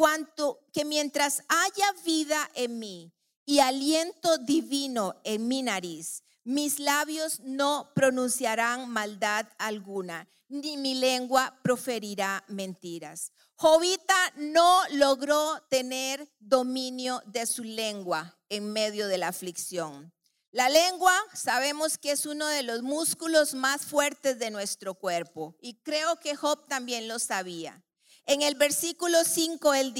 que 0.72 0.84
mientras 0.84 1.42
haya 1.48 1.92
vida 2.04 2.50
en 2.54 2.78
mí 2.78 3.12
y 3.46 3.60
aliento 3.60 4.38
divino 4.38 5.20
en 5.24 5.46
mi 5.46 5.62
nariz, 5.62 6.24
mis 6.42 6.78
labios 6.78 7.40
no 7.40 7.92
pronunciarán 7.94 8.88
maldad 8.88 9.46
alguna, 9.56 10.28
ni 10.50 10.76
mi 10.76 10.94
lengua 10.94 11.58
proferirá 11.62 12.44
mentiras. 12.48 13.32
Jovita 13.54 14.32
no 14.36 14.82
logró 14.90 15.62
tener 15.70 16.28
dominio 16.38 17.22
de 17.26 17.46
su 17.46 17.62
lengua 17.62 18.38
en 18.48 18.72
medio 18.72 19.08
de 19.08 19.18
la 19.18 19.28
aflicción. 19.28 20.12
La 20.52 20.68
lengua 20.68 21.14
sabemos 21.32 21.96
que 21.96 22.10
es 22.10 22.26
uno 22.26 22.46
de 22.48 22.64
los 22.64 22.82
músculos 22.82 23.54
más 23.54 23.86
fuertes 23.86 24.38
de 24.38 24.50
nuestro 24.50 24.94
cuerpo 24.94 25.56
y 25.60 25.74
creo 25.82 26.18
que 26.18 26.34
Job 26.34 26.66
también 26.66 27.06
lo 27.06 27.20
sabía. 27.20 27.84
En 28.26 28.42
el 28.42 28.56
versículo 28.56 29.24
5 29.24 29.74
él, 29.74 29.94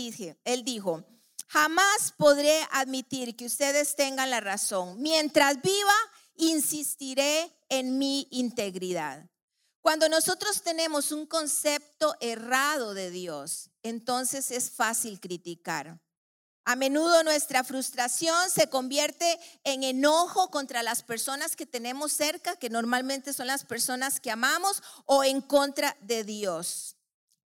él 0.45 0.65
dijo, 0.65 1.05
jamás 1.47 2.13
podré 2.17 2.67
admitir 2.73 3.37
que 3.37 3.47
ustedes 3.47 3.95
tengan 3.95 4.31
la 4.31 4.41
razón. 4.41 5.01
Mientras 5.01 5.63
viva, 5.63 5.95
insistiré 6.37 7.53
en 7.69 7.99
mi 7.99 8.27
integridad. 8.31 9.31
Cuando 9.81 10.09
nosotros 10.11 10.61
tenemos 10.63 11.11
un 11.11 11.27
concepto 11.27 12.15
errado 12.21 12.93
de 12.93 13.11
Dios, 13.11 13.71
entonces 13.83 14.51
es 14.51 14.71
fácil 14.71 15.21
criticar. 15.21 15.99
A 16.67 16.77
menudo 16.77 17.25
nuestra 17.25 17.65
frustración 17.65 18.51
se 18.51 18.69
convierte 18.69 19.41
en 19.65 19.83
enojo 19.83 20.51
contra 20.51 20.83
las 20.83 21.03
personas 21.03 21.57
que 21.57 21.65
tenemos 21.65 22.13
cerca, 22.13 22.57
que 22.57 22.69
normalmente 22.69 23.33
son 23.33 23.47
las 23.47 23.65
personas 23.65 24.21
que 24.21 24.31
amamos, 24.31 24.83
o 25.07 25.25
en 25.25 25.41
contra 25.41 25.97
de 26.03 26.25
Dios. 26.25 26.97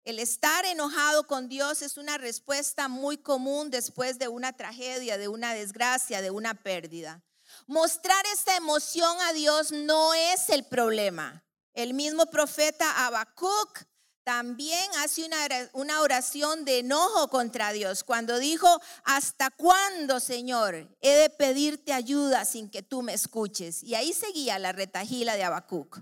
El 0.03 0.19
estar 0.19 0.65
enojado 0.65 1.29
con 1.29 1.49
Dios 1.49 1.83
es 1.83 1.97
una 1.97 2.19
respuesta 2.19 2.89
muy 2.89 3.17
común 3.17 3.71
después 3.71 4.19
de 4.19 4.27
una 4.27 4.53
tragedia, 4.53 5.19
de 5.19 5.29
una 5.29 5.55
desgracia, 5.55 6.21
de 6.21 6.33
una 6.33 6.55
pérdida. 6.55 7.23
Mostrar 7.69 8.23
esta 8.35 8.57
emoción 8.57 9.17
a 9.23 9.33
Dios 9.33 9.71
no 9.71 10.13
es 10.13 10.49
el 10.51 10.65
problema. 10.65 11.44
El 11.75 11.93
mismo 11.93 12.27
profeta 12.27 13.07
Habacuc 13.07 13.85
también 14.23 14.91
hace 15.01 15.29
una 15.75 16.01
oración 16.01 16.65
de 16.65 16.79
enojo 16.79 17.29
contra 17.29 17.73
Dios 17.73 18.05
cuando 18.05 18.39
dijo, 18.39 18.81
¿hasta 19.05 19.51
cuándo, 19.51 20.19
Señor, 20.19 20.89
he 21.03 21.11
de 21.11 21.31
pedirte 21.31 21.93
ayuda 21.93 22.45
sin 22.47 22.71
que 22.71 22.83
tú 22.83 23.03
me 23.03 23.13
escuches? 23.13 23.83
Y 23.83 23.95
ahí 23.95 24.15
seguía 24.15 24.59
la 24.59 24.73
retajila 24.73 25.37
de 25.37 25.45
Habacuc. 25.45 26.01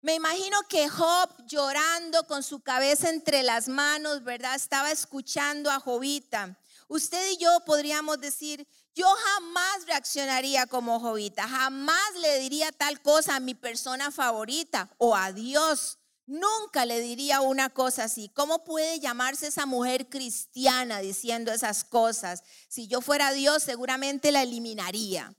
Me 0.00 0.14
imagino 0.14 0.56
que 0.68 0.88
Job 0.88 1.28
llorando 1.46 2.26
con 2.26 2.42
su 2.42 2.60
cabeza 2.60 3.10
entre 3.10 3.42
las 3.42 3.68
manos, 3.68 4.22
¿verdad? 4.22 4.54
Estaba 4.54 4.92
escuchando 4.92 5.70
a 5.70 5.80
Jobita. 5.80 6.58
Usted 6.86 7.32
y 7.32 7.38
yo 7.38 7.50
podríamos 7.66 8.20
decir, 8.20 8.66
yo 8.96 9.06
jamás 9.06 9.86
reaccionaría 9.86 10.66
como 10.66 10.98
Jovita, 10.98 11.46
jamás 11.46 12.14
le 12.22 12.38
diría 12.40 12.72
tal 12.72 13.02
cosa 13.02 13.36
a 13.36 13.40
mi 13.40 13.54
persona 13.54 14.10
favorita 14.10 14.90
o 14.96 15.14
a 15.14 15.32
Dios. 15.32 15.98
Nunca 16.24 16.86
le 16.86 17.00
diría 17.00 17.42
una 17.42 17.68
cosa 17.68 18.04
así. 18.04 18.30
¿Cómo 18.34 18.64
puede 18.64 18.98
llamarse 18.98 19.48
esa 19.48 19.66
mujer 19.66 20.08
cristiana 20.08 21.00
diciendo 21.00 21.52
esas 21.52 21.84
cosas? 21.84 22.42
Si 22.68 22.88
yo 22.88 23.02
fuera 23.02 23.32
Dios, 23.32 23.62
seguramente 23.62 24.32
la 24.32 24.42
eliminaría. 24.42 25.32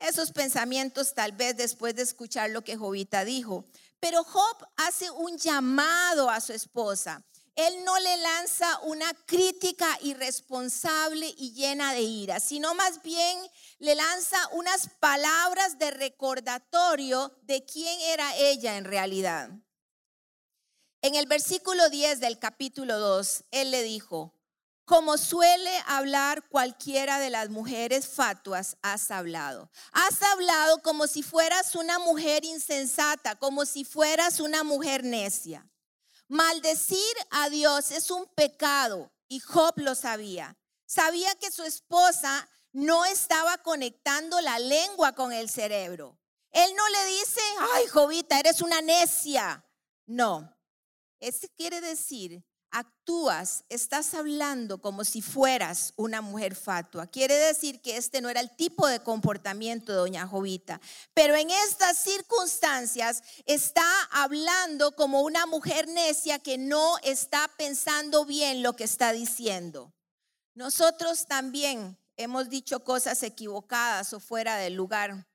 Esos 0.00 0.32
pensamientos 0.32 1.14
tal 1.14 1.32
vez 1.32 1.56
después 1.56 1.94
de 1.94 2.02
escuchar 2.02 2.50
lo 2.50 2.64
que 2.64 2.76
Jovita 2.76 3.24
dijo. 3.24 3.64
Pero 4.00 4.24
Job 4.24 4.66
hace 4.76 5.10
un 5.12 5.38
llamado 5.38 6.28
a 6.28 6.40
su 6.40 6.52
esposa. 6.52 7.22
Él 7.56 7.84
no 7.84 7.98
le 7.98 8.16
lanza 8.18 8.78
una 8.80 9.12
crítica 9.26 9.98
irresponsable 10.02 11.34
y 11.36 11.52
llena 11.52 11.92
de 11.92 12.02
ira, 12.02 12.40
sino 12.40 12.74
más 12.74 13.02
bien 13.02 13.38
le 13.78 13.94
lanza 13.94 14.38
unas 14.52 14.88
palabras 15.00 15.78
de 15.78 15.90
recordatorio 15.90 17.32
de 17.42 17.64
quién 17.64 18.00
era 18.00 18.36
ella 18.36 18.76
en 18.76 18.84
realidad. 18.84 19.50
En 21.02 21.14
el 21.14 21.26
versículo 21.26 21.88
10 21.88 22.20
del 22.20 22.38
capítulo 22.38 22.98
2, 22.98 23.44
él 23.50 23.70
le 23.70 23.82
dijo, 23.82 24.34
como 24.90 25.18
suele 25.18 25.70
hablar 25.86 26.42
cualquiera 26.48 27.20
de 27.20 27.30
las 27.30 27.48
mujeres 27.48 28.08
fatuas, 28.08 28.76
has 28.82 29.12
hablado. 29.12 29.70
Has 29.92 30.20
hablado 30.20 30.82
como 30.82 31.06
si 31.06 31.22
fueras 31.22 31.76
una 31.76 32.00
mujer 32.00 32.44
insensata, 32.44 33.36
como 33.36 33.66
si 33.66 33.84
fueras 33.84 34.40
una 34.40 34.64
mujer 34.64 35.04
necia. 35.04 35.64
Maldecir 36.30 37.16
a 37.30 37.48
Dios 37.48 37.90
es 37.90 38.08
un 38.08 38.24
pecado 38.36 39.10
y 39.26 39.40
Job 39.40 39.74
lo 39.78 39.96
sabía. 39.96 40.56
Sabía 40.86 41.34
que 41.34 41.50
su 41.50 41.64
esposa 41.64 42.48
no 42.70 43.04
estaba 43.04 43.58
conectando 43.58 44.40
la 44.40 44.60
lengua 44.60 45.12
con 45.16 45.32
el 45.32 45.50
cerebro. 45.50 46.20
Él 46.52 46.70
no 46.76 46.88
le 46.88 47.04
dice, 47.06 47.40
ay, 47.74 47.88
Jobita, 47.88 48.38
eres 48.38 48.62
una 48.62 48.80
necia. 48.80 49.68
No. 50.06 50.56
Eso 51.18 51.48
quiere 51.56 51.80
decir, 51.80 52.44
actúas, 52.70 53.64
estás 53.68 54.14
hablando 54.14 54.80
como 54.80 55.04
si 55.04 55.22
fueras 55.22 55.92
una 55.96 56.20
mujer 56.20 56.54
fatua. 56.54 57.06
Quiere 57.06 57.34
decir 57.34 57.80
que 57.80 57.96
este 57.96 58.20
no 58.20 58.28
era 58.28 58.40
el 58.40 58.54
tipo 58.56 58.86
de 58.86 59.00
comportamiento 59.00 59.92
de 59.92 59.98
doña 59.98 60.26
Jovita, 60.26 60.80
pero 61.14 61.34
en 61.34 61.50
estas 61.50 61.98
circunstancias 61.98 63.22
está 63.46 63.84
hablando 64.10 64.94
como 64.96 65.22
una 65.22 65.46
mujer 65.46 65.88
necia 65.88 66.38
que 66.38 66.58
no 66.58 66.96
está 67.02 67.50
pensando 67.56 68.24
bien 68.24 68.62
lo 68.62 68.74
que 68.74 68.84
está 68.84 69.12
diciendo. 69.12 69.92
Nosotros 70.54 71.26
también 71.26 71.98
hemos 72.16 72.48
dicho 72.48 72.80
cosas 72.84 73.22
equivocadas 73.22 74.12
o 74.12 74.20
fuera 74.20 74.56
del 74.56 74.74
lugar. 74.74 75.26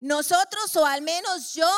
Nosotros, 0.00 0.74
o 0.76 0.86
al 0.86 1.02
menos 1.02 1.52
yo, 1.54 1.70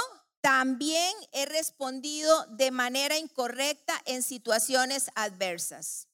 también 0.42 1.14
he 1.30 1.46
respondido 1.46 2.46
de 2.50 2.72
manera 2.72 3.16
incorrecta 3.16 3.98
en 4.04 4.22
situaciones 4.22 5.06
adversas. 5.14 6.08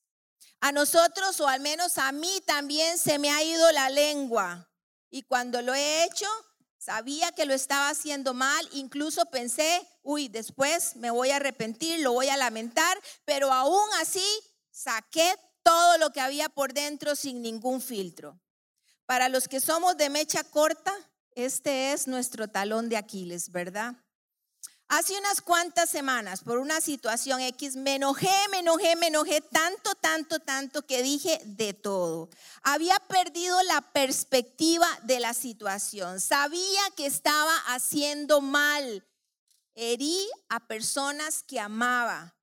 A 0.60 0.70
nosotros, 0.70 1.40
o 1.40 1.48
al 1.48 1.60
menos 1.60 1.96
a 1.98 2.12
mí, 2.12 2.42
también 2.46 2.98
se 2.98 3.18
me 3.18 3.30
ha 3.30 3.42
ido 3.42 3.72
la 3.72 3.88
lengua. 3.88 4.70
Y 5.10 5.22
cuando 5.22 5.62
lo 5.62 5.72
he 5.72 6.04
hecho, 6.04 6.26
sabía 6.76 7.32
que 7.32 7.46
lo 7.46 7.54
estaba 7.54 7.88
haciendo 7.88 8.34
mal. 8.34 8.68
Incluso 8.72 9.24
pensé, 9.26 9.88
uy, 10.02 10.28
después 10.28 10.96
me 10.96 11.10
voy 11.10 11.30
a 11.30 11.36
arrepentir, 11.36 12.00
lo 12.00 12.12
voy 12.12 12.28
a 12.28 12.36
lamentar. 12.36 13.00
Pero 13.24 13.50
aún 13.50 13.88
así, 13.98 14.26
saqué 14.70 15.34
todo 15.62 15.96
lo 15.96 16.10
que 16.10 16.20
había 16.20 16.50
por 16.50 16.74
dentro 16.74 17.16
sin 17.16 17.40
ningún 17.40 17.80
filtro. 17.80 18.38
Para 19.06 19.30
los 19.30 19.48
que 19.48 19.60
somos 19.60 19.96
de 19.96 20.10
mecha 20.10 20.44
corta, 20.44 20.94
este 21.32 21.92
es 21.92 22.06
nuestro 22.08 22.48
talón 22.48 22.90
de 22.90 22.98
Aquiles, 22.98 23.50
¿verdad? 23.50 23.94
Hace 24.90 25.18
unas 25.18 25.42
cuantas 25.42 25.90
semanas, 25.90 26.42
por 26.42 26.56
una 26.56 26.80
situación 26.80 27.42
X, 27.42 27.76
me 27.76 27.96
enojé, 27.96 28.30
me 28.50 28.60
enojé, 28.60 28.96
me 28.96 29.08
enojé 29.08 29.42
tanto, 29.42 29.94
tanto, 29.96 30.40
tanto 30.40 30.86
que 30.86 31.02
dije 31.02 31.38
de 31.44 31.74
todo. 31.74 32.30
Había 32.62 32.98
perdido 33.00 33.62
la 33.64 33.82
perspectiva 33.82 34.88
de 35.02 35.20
la 35.20 35.34
situación. 35.34 36.20
Sabía 36.20 36.80
que 36.96 37.04
estaba 37.04 37.54
haciendo 37.66 38.40
mal. 38.40 39.06
Herí 39.74 40.26
a 40.48 40.58
personas 40.66 41.42
que 41.42 41.60
amaba. 41.60 42.34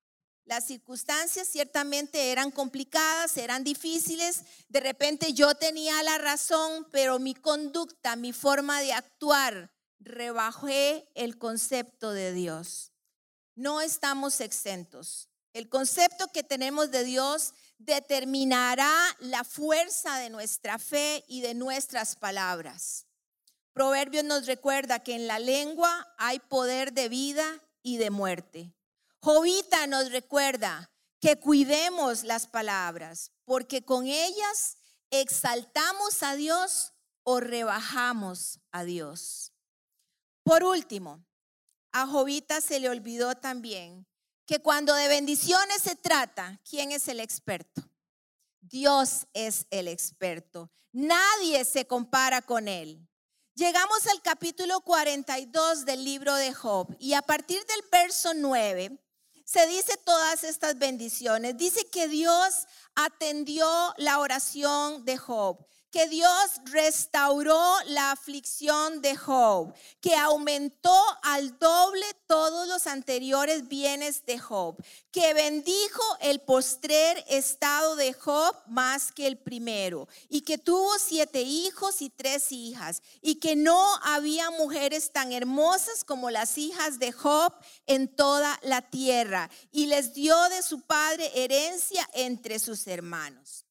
Las 0.45 0.67
circunstancias 0.67 1.47
ciertamente 1.47 2.31
eran 2.31 2.51
complicadas, 2.51 3.35
eran 3.37 3.63
difíciles. 3.63 4.43
De 4.69 4.81
repente 4.81 5.33
yo 5.33 5.55
tenía 5.55 6.03
la 6.03 6.19
razón, 6.19 6.87
pero 6.91 7.17
mi 7.17 7.33
conducta, 7.33 8.15
mi 8.15 8.33
forma 8.33 8.81
de 8.81 8.93
actuar, 8.93 9.74
rebajé 10.05 11.09
el 11.15 11.37
concepto 11.37 12.11
de 12.11 12.31
Dios. 12.31 12.93
No 13.55 13.81
estamos 13.81 14.39
exentos. 14.39 15.29
El 15.53 15.67
concepto 15.69 16.27
que 16.27 16.43
tenemos 16.43 16.91
de 16.91 17.03
Dios 17.03 17.53
determinará 17.77 18.93
la 19.19 19.43
fuerza 19.43 20.17
de 20.17 20.29
nuestra 20.29 20.79
fe 20.79 21.23
y 21.27 21.41
de 21.41 21.53
nuestras 21.53 22.15
palabras. 22.15 23.07
Proverbios 23.73 24.23
nos 24.23 24.45
recuerda 24.45 24.99
que 24.99 25.15
en 25.15 25.27
la 25.27 25.39
lengua 25.39 26.13
hay 26.17 26.39
poder 26.39 26.93
de 26.93 27.09
vida 27.09 27.61
y 27.81 27.97
de 27.97 28.09
muerte. 28.09 28.73
Jovita 29.21 29.87
nos 29.87 30.11
recuerda 30.11 30.91
que 31.19 31.39
cuidemos 31.39 32.23
las 32.23 32.47
palabras, 32.47 33.31
porque 33.43 33.83
con 33.83 34.05
ellas 34.05 34.77
exaltamos 35.09 36.21
a 36.21 36.35
Dios 36.35 36.93
o 37.23 37.39
rebajamos 37.39 38.59
a 38.71 38.83
Dios. 38.83 39.54
Por 40.45 40.63
último, 40.63 41.25
a 41.91 42.05
Jovita 42.05 42.61
se 42.61 42.79
le 42.79 42.87
olvidó 42.87 43.33
también 43.33 44.05
que 44.45 44.59
cuando 44.59 44.93
de 44.93 45.07
bendiciones 45.07 45.81
se 45.81 45.95
trata, 45.95 46.61
¿quién 46.69 46.91
es 46.91 47.07
el 47.07 47.19
experto? 47.19 47.81
Dios 48.61 49.25
es 49.33 49.65
el 49.71 49.87
experto. 49.87 50.69
Nadie 50.91 51.65
se 51.65 51.87
compara 51.87 52.43
con 52.43 52.67
él. 52.67 53.09
Llegamos 53.55 54.05
al 54.05 54.21
capítulo 54.21 54.81
42 54.81 55.83
del 55.83 56.03
libro 56.03 56.35
de 56.35 56.53
Job 56.53 56.95
y 56.99 57.13
a 57.13 57.23
partir 57.23 57.65
del 57.65 57.83
verso 57.91 58.35
9 58.35 59.03
se 59.45 59.65
dice 59.65 59.97
todas 60.05 60.43
estas 60.43 60.77
bendiciones. 60.77 61.57
Dice 61.57 61.89
que 61.89 62.07
Dios 62.07 62.67
atendió 62.93 63.67
la 63.97 64.19
oración 64.19 65.05
de 65.05 65.17
Job 65.17 65.65
que 65.95 66.09
Dios 66.09 66.59
restauró 66.65 67.73
la 67.85 68.11
aflicción 68.11 69.01
de 69.01 69.15
Job, 69.15 69.73
que 70.01 70.13
aumentó 70.13 70.93
al 71.23 71.57
doble 71.57 72.05
todos 72.27 72.67
los 72.67 72.85
anteriores 72.85 73.69
bienes 73.69 74.25
de 74.25 74.37
Job, 74.37 74.75
que 75.09 75.33
bendijo 75.33 76.03
el 76.19 76.41
postrer 76.41 77.23
estado 77.29 77.95
de 77.95 78.11
Job 78.11 78.53
más 78.67 79.13
que 79.13 79.25
el 79.25 79.37
primero, 79.37 80.09
y 80.27 80.41
que 80.41 80.57
tuvo 80.57 80.99
siete 80.99 81.43
hijos 81.43 82.01
y 82.01 82.09
tres 82.09 82.51
hijas, 82.51 83.01
y 83.21 83.35
que 83.35 83.55
no 83.55 83.81
había 84.03 84.51
mujeres 84.51 85.13
tan 85.13 85.31
hermosas 85.31 86.03
como 86.03 86.29
las 86.29 86.57
hijas 86.57 86.99
de 86.99 87.13
Job 87.13 87.53
en 87.87 88.13
toda 88.13 88.59
la 88.63 88.81
tierra, 88.81 89.49
y 89.71 89.85
les 89.85 90.13
dio 90.13 90.37
de 90.49 90.61
su 90.61 90.81
padre 90.81 91.31
herencia 91.33 92.05
entre 92.13 92.59
sus 92.59 92.85
hermanos. 92.85 93.64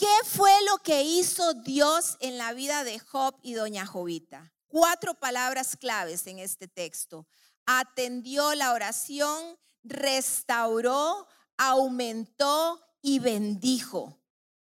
¿Qué 0.00 0.06
fue 0.24 0.50
lo 0.64 0.78
que 0.78 1.02
hizo 1.02 1.52
Dios 1.52 2.16
en 2.20 2.38
la 2.38 2.54
vida 2.54 2.84
de 2.84 2.98
Job 3.00 3.38
y 3.42 3.52
doña 3.52 3.84
Jovita? 3.84 4.50
Cuatro 4.66 5.12
palabras 5.12 5.76
claves 5.76 6.26
en 6.26 6.38
este 6.38 6.68
texto. 6.68 7.28
Atendió 7.66 8.54
la 8.54 8.72
oración, 8.72 9.58
restauró, 9.84 11.28
aumentó 11.58 12.80
y 13.02 13.18
bendijo. 13.18 14.18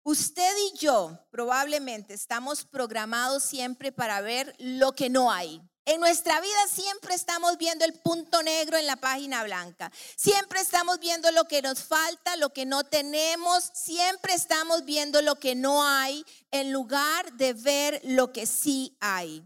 Usted 0.03 0.53
y 0.73 0.79
yo 0.79 1.17
probablemente 1.31 2.13
estamos 2.13 2.65
programados 2.65 3.45
siempre 3.45 3.93
para 3.93 4.21
ver 4.23 4.57
lo 4.59 4.97
que 4.97 5.11
no 5.11 5.31
hay. 5.31 5.63
En 5.87 5.99
nuestra 5.99 6.41
vida 6.41 6.69
siempre 6.69 7.15
estamos 7.15 7.57
viendo 7.57 7.85
el 7.85 7.95
punto 7.95 8.43
negro 8.43 8.77
en 8.77 8.87
la 8.87 8.97
página 8.97 9.43
blanca. 9.43 9.91
Siempre 10.15 10.61
estamos 10.61 11.01
viendo 11.01 11.31
lo 11.33 11.47
que 11.47 11.63
nos 11.63 11.83
falta, 11.83 12.37
lo 12.37 12.53
que 12.53 12.67
no 12.67 12.85
tenemos. 12.85 13.71
Siempre 13.73 14.35
estamos 14.35 14.85
viendo 14.85 15.23
lo 15.23 15.37
que 15.37 15.55
no 15.55 15.87
hay 15.87 16.25
en 16.51 16.73
lugar 16.73 17.33
de 17.33 17.55
ver 17.55 18.01
lo 18.05 18.33
que 18.33 18.47
sí 18.47 18.97
hay. 19.01 19.43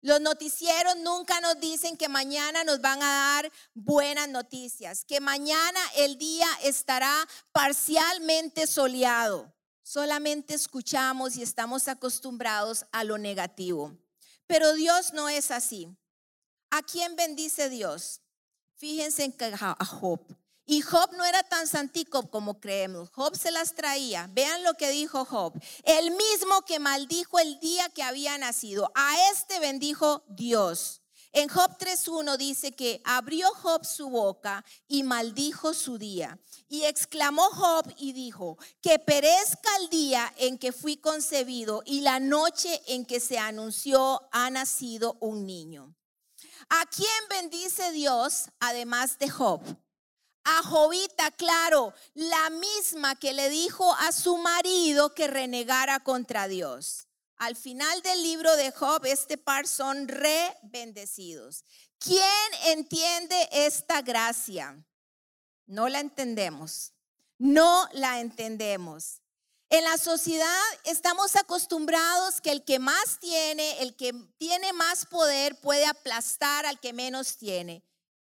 Los 0.00 0.20
noticieros 0.20 0.96
nunca 0.96 1.40
nos 1.40 1.58
dicen 1.58 1.96
que 1.96 2.08
mañana 2.08 2.64
nos 2.64 2.80
van 2.80 3.02
a 3.02 3.06
dar 3.06 3.52
buenas 3.74 4.28
noticias, 4.28 5.04
que 5.04 5.20
mañana 5.20 5.80
el 5.96 6.18
día 6.18 6.46
estará 6.62 7.26
parcialmente 7.52 8.66
soleado. 8.66 9.52
Solamente 9.82 10.54
escuchamos 10.54 11.36
y 11.36 11.42
estamos 11.42 11.88
acostumbrados 11.88 12.84
a 12.92 13.04
lo 13.04 13.18
negativo. 13.18 13.96
Pero 14.48 14.72
Dios 14.72 15.12
no 15.12 15.28
es 15.28 15.52
así. 15.52 15.88
¿A 16.70 16.82
quién 16.82 17.14
bendice 17.14 17.68
Dios? 17.68 18.20
Fíjense 18.74 19.24
en 19.24 19.34
a 19.60 19.84
Job. 19.84 20.20
Y 20.66 20.82
Job 20.82 21.12
no 21.16 21.24
era 21.24 21.42
tan 21.42 21.66
santico 21.66 22.28
como 22.30 22.60
creemos. 22.60 23.10
Job 23.10 23.36
se 23.36 23.50
las 23.50 23.74
traía. 23.74 24.28
Vean 24.32 24.62
lo 24.64 24.74
que 24.74 24.90
dijo 24.90 25.24
Job. 25.24 25.54
El 25.84 26.10
mismo 26.10 26.62
que 26.66 26.78
maldijo 26.78 27.38
el 27.38 27.58
día 27.60 27.88
que 27.90 28.02
había 28.02 28.36
nacido. 28.36 28.90
A 28.94 29.30
este 29.32 29.60
bendijo 29.60 30.24
Dios. 30.28 31.00
En 31.32 31.48
Job 31.48 31.76
3.1 31.78 32.36
dice 32.36 32.72
que 32.72 33.00
abrió 33.04 33.50
Job 33.54 33.84
su 33.84 34.08
boca 34.08 34.64
y 34.86 35.02
maldijo 35.02 35.74
su 35.74 35.98
día. 35.98 36.38
Y 36.68 36.84
exclamó 36.84 37.48
Job 37.50 37.92
y 37.98 38.12
dijo, 38.12 38.56
que 38.80 38.98
perezca 38.98 39.68
el 39.80 39.88
día 39.90 40.32
en 40.38 40.58
que 40.58 40.72
fui 40.72 40.96
concebido 40.96 41.82
y 41.84 42.00
la 42.00 42.20
noche 42.20 42.80
en 42.86 43.04
que 43.04 43.20
se 43.20 43.38
anunció 43.38 44.28
ha 44.32 44.50
nacido 44.50 45.16
un 45.20 45.46
niño. 45.46 45.94
¿A 46.70 46.84
quién 46.86 47.08
bendice 47.30 47.92
Dios 47.92 48.50
además 48.60 49.18
de 49.18 49.30
Job? 49.30 49.62
A 50.44 50.62
Jobita, 50.62 51.30
claro, 51.32 51.92
la 52.14 52.50
misma 52.50 53.16
que 53.16 53.32
le 53.32 53.50
dijo 53.50 53.94
a 53.94 54.12
su 54.12 54.38
marido 54.38 55.14
que 55.14 55.28
renegara 55.28 56.00
contra 56.00 56.48
Dios. 56.48 57.07
Al 57.38 57.54
final 57.54 58.02
del 58.02 58.22
libro 58.22 58.54
de 58.56 58.72
Job, 58.72 59.06
este 59.06 59.38
par 59.38 59.68
son 59.68 60.08
re 60.08 60.56
bendecidos. 60.62 61.64
¿Quién 62.00 62.24
entiende 62.66 63.48
esta 63.52 64.02
gracia? 64.02 64.84
No 65.66 65.88
la 65.88 66.00
entendemos. 66.00 66.92
No 67.38 67.88
la 67.92 68.18
entendemos. 68.20 69.22
En 69.70 69.84
la 69.84 69.98
sociedad 69.98 70.62
estamos 70.84 71.36
acostumbrados 71.36 72.40
que 72.40 72.50
el 72.50 72.64
que 72.64 72.80
más 72.80 73.20
tiene, 73.20 73.82
el 73.82 73.94
que 73.94 74.12
tiene 74.38 74.72
más 74.72 75.06
poder 75.06 75.60
puede 75.60 75.86
aplastar 75.86 76.66
al 76.66 76.80
que 76.80 76.92
menos 76.92 77.36
tiene. 77.36 77.84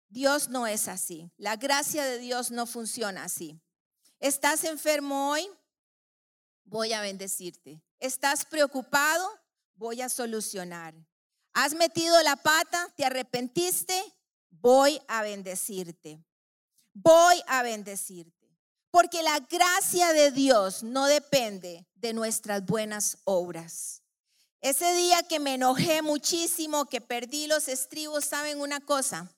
Dios 0.09 0.49
no 0.49 0.67
es 0.67 0.87
así. 0.87 1.31
La 1.37 1.55
gracia 1.55 2.03
de 2.03 2.17
Dios 2.17 2.51
no 2.51 2.65
funciona 2.65 3.23
así. 3.23 3.61
¿Estás 4.19 4.63
enfermo 4.63 5.31
hoy? 5.31 5.47
Voy 6.65 6.91
a 6.91 7.01
bendecirte. 7.01 7.81
¿Estás 7.99 8.45
preocupado? 8.45 9.27
Voy 9.75 10.01
a 10.01 10.09
solucionar. 10.09 10.93
¿Has 11.53 11.73
metido 11.73 12.21
la 12.23 12.35
pata? 12.35 12.91
¿Te 12.95 13.05
arrepentiste? 13.05 14.03
Voy 14.49 15.01
a 15.07 15.23
bendecirte. 15.23 16.23
Voy 16.93 17.41
a 17.47 17.63
bendecirte. 17.63 18.37
Porque 18.91 19.23
la 19.23 19.39
gracia 19.39 20.13
de 20.13 20.31
Dios 20.31 20.83
no 20.83 21.05
depende 21.05 21.87
de 21.95 22.13
nuestras 22.13 22.65
buenas 22.65 23.17
obras. 23.23 24.03
Ese 24.61 24.93
día 24.93 25.23
que 25.23 25.39
me 25.39 25.55
enojé 25.55 26.01
muchísimo, 26.01 26.85
que 26.85 27.01
perdí 27.01 27.47
los 27.47 27.67
estribos, 27.67 28.25
¿saben 28.25 28.59
una 28.61 28.79
cosa? 28.79 29.31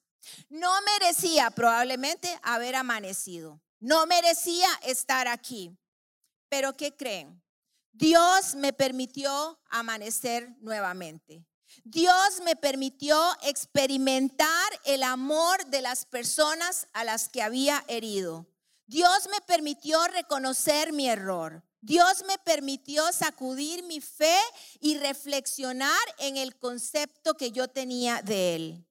No 0.50 0.72
merecía 0.82 1.50
probablemente 1.52 2.40
haber 2.44 2.76
amanecido. 2.76 3.62
No 3.80 4.06
merecía 4.06 4.68
estar 4.84 5.28
aquí. 5.28 5.78
Pero 6.50 6.76
¿qué 6.76 6.96
creen? 6.96 7.42
Dios 7.92 8.56
me 8.56 8.74
permitió 8.74 9.60
amanecer 9.70 10.56
nuevamente. 10.62 11.46
Dios 11.84 12.42
me 12.44 12.56
permitió 12.56 13.20
experimentar 13.44 14.70
el 14.86 15.04
amor 15.04 15.66
de 15.68 15.82
las 15.82 16.06
personas 16.06 16.88
a 16.94 17.04
las 17.04 17.30
que 17.30 17.42
había 17.42 17.84
herido. 17.88 18.48
Dios 18.88 19.28
me 19.32 19.42
permitió 19.42 20.06
reconocer 20.08 20.94
mi 20.94 21.08
error. 21.08 21.64
Dios 21.82 22.24
me 22.28 22.38
permitió 22.40 23.12
sacudir 23.14 23.84
mi 23.84 24.02
fe 24.02 24.38
y 24.80 24.98
reflexionar 24.98 26.00
en 26.18 26.38
el 26.38 26.58
concepto 26.58 27.36
que 27.36 27.52
yo 27.52 27.68
tenía 27.68 28.22
de 28.22 28.56
Él. 28.56 28.89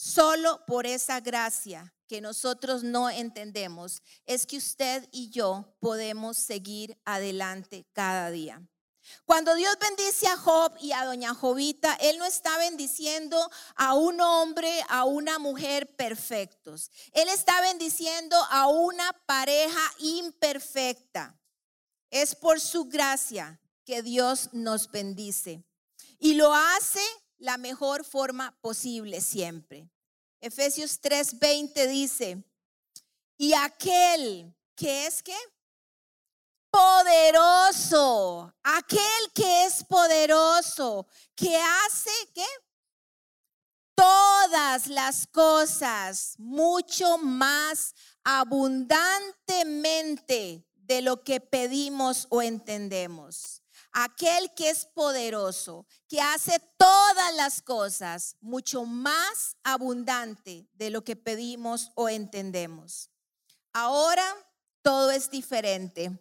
Solo 0.00 0.64
por 0.64 0.86
esa 0.86 1.18
gracia 1.18 1.92
que 2.06 2.20
nosotros 2.20 2.84
no 2.84 3.10
entendemos 3.10 4.00
es 4.26 4.46
que 4.46 4.56
usted 4.56 5.08
y 5.10 5.28
yo 5.30 5.74
podemos 5.80 6.38
seguir 6.38 6.96
adelante 7.04 7.84
cada 7.94 8.30
día. 8.30 8.62
Cuando 9.24 9.56
Dios 9.56 9.76
bendice 9.80 10.28
a 10.28 10.36
Job 10.36 10.76
y 10.80 10.92
a 10.92 11.04
doña 11.04 11.34
Jovita, 11.34 11.94
Él 11.94 12.16
no 12.18 12.26
está 12.26 12.56
bendiciendo 12.58 13.50
a 13.74 13.94
un 13.94 14.20
hombre, 14.20 14.70
a 14.88 15.04
una 15.04 15.40
mujer 15.40 15.96
perfectos. 15.96 16.92
Él 17.10 17.28
está 17.28 17.60
bendiciendo 17.60 18.36
a 18.50 18.68
una 18.68 19.12
pareja 19.26 19.80
imperfecta. 19.98 21.36
Es 22.08 22.36
por 22.36 22.60
su 22.60 22.84
gracia 22.84 23.60
que 23.84 24.04
Dios 24.04 24.50
nos 24.52 24.92
bendice. 24.92 25.64
Y 26.20 26.34
lo 26.34 26.54
hace 26.54 27.02
la 27.38 27.56
mejor 27.56 28.04
forma 28.04 28.56
posible 28.60 29.20
siempre. 29.20 29.88
Efesios 30.40 31.00
3:20 31.00 31.86
dice, 31.86 32.44
y 33.36 33.52
aquel 33.54 34.52
que 34.74 35.06
es 35.06 35.22
que 35.22 35.36
poderoso, 36.70 38.52
aquel 38.62 39.32
que 39.34 39.64
es 39.64 39.82
poderoso, 39.84 41.06
que 41.34 41.56
hace 41.56 42.10
que 42.34 42.44
todas 43.94 44.86
las 44.86 45.26
cosas 45.26 46.34
mucho 46.38 47.18
más 47.18 47.94
abundantemente 48.22 50.64
de 50.74 51.02
lo 51.02 51.24
que 51.24 51.40
pedimos 51.40 52.28
o 52.30 52.40
entendemos. 52.42 53.57
Aquel 54.00 54.54
que 54.54 54.70
es 54.70 54.86
poderoso, 54.86 55.84
que 56.06 56.20
hace 56.20 56.60
todas 56.76 57.34
las 57.34 57.60
cosas 57.62 58.36
mucho 58.40 58.84
más 58.84 59.56
abundante 59.64 60.68
de 60.74 60.90
lo 60.90 61.02
que 61.02 61.16
pedimos 61.16 61.90
o 61.96 62.08
entendemos. 62.08 63.10
Ahora 63.72 64.24
todo 64.82 65.10
es 65.10 65.28
diferente. 65.30 66.16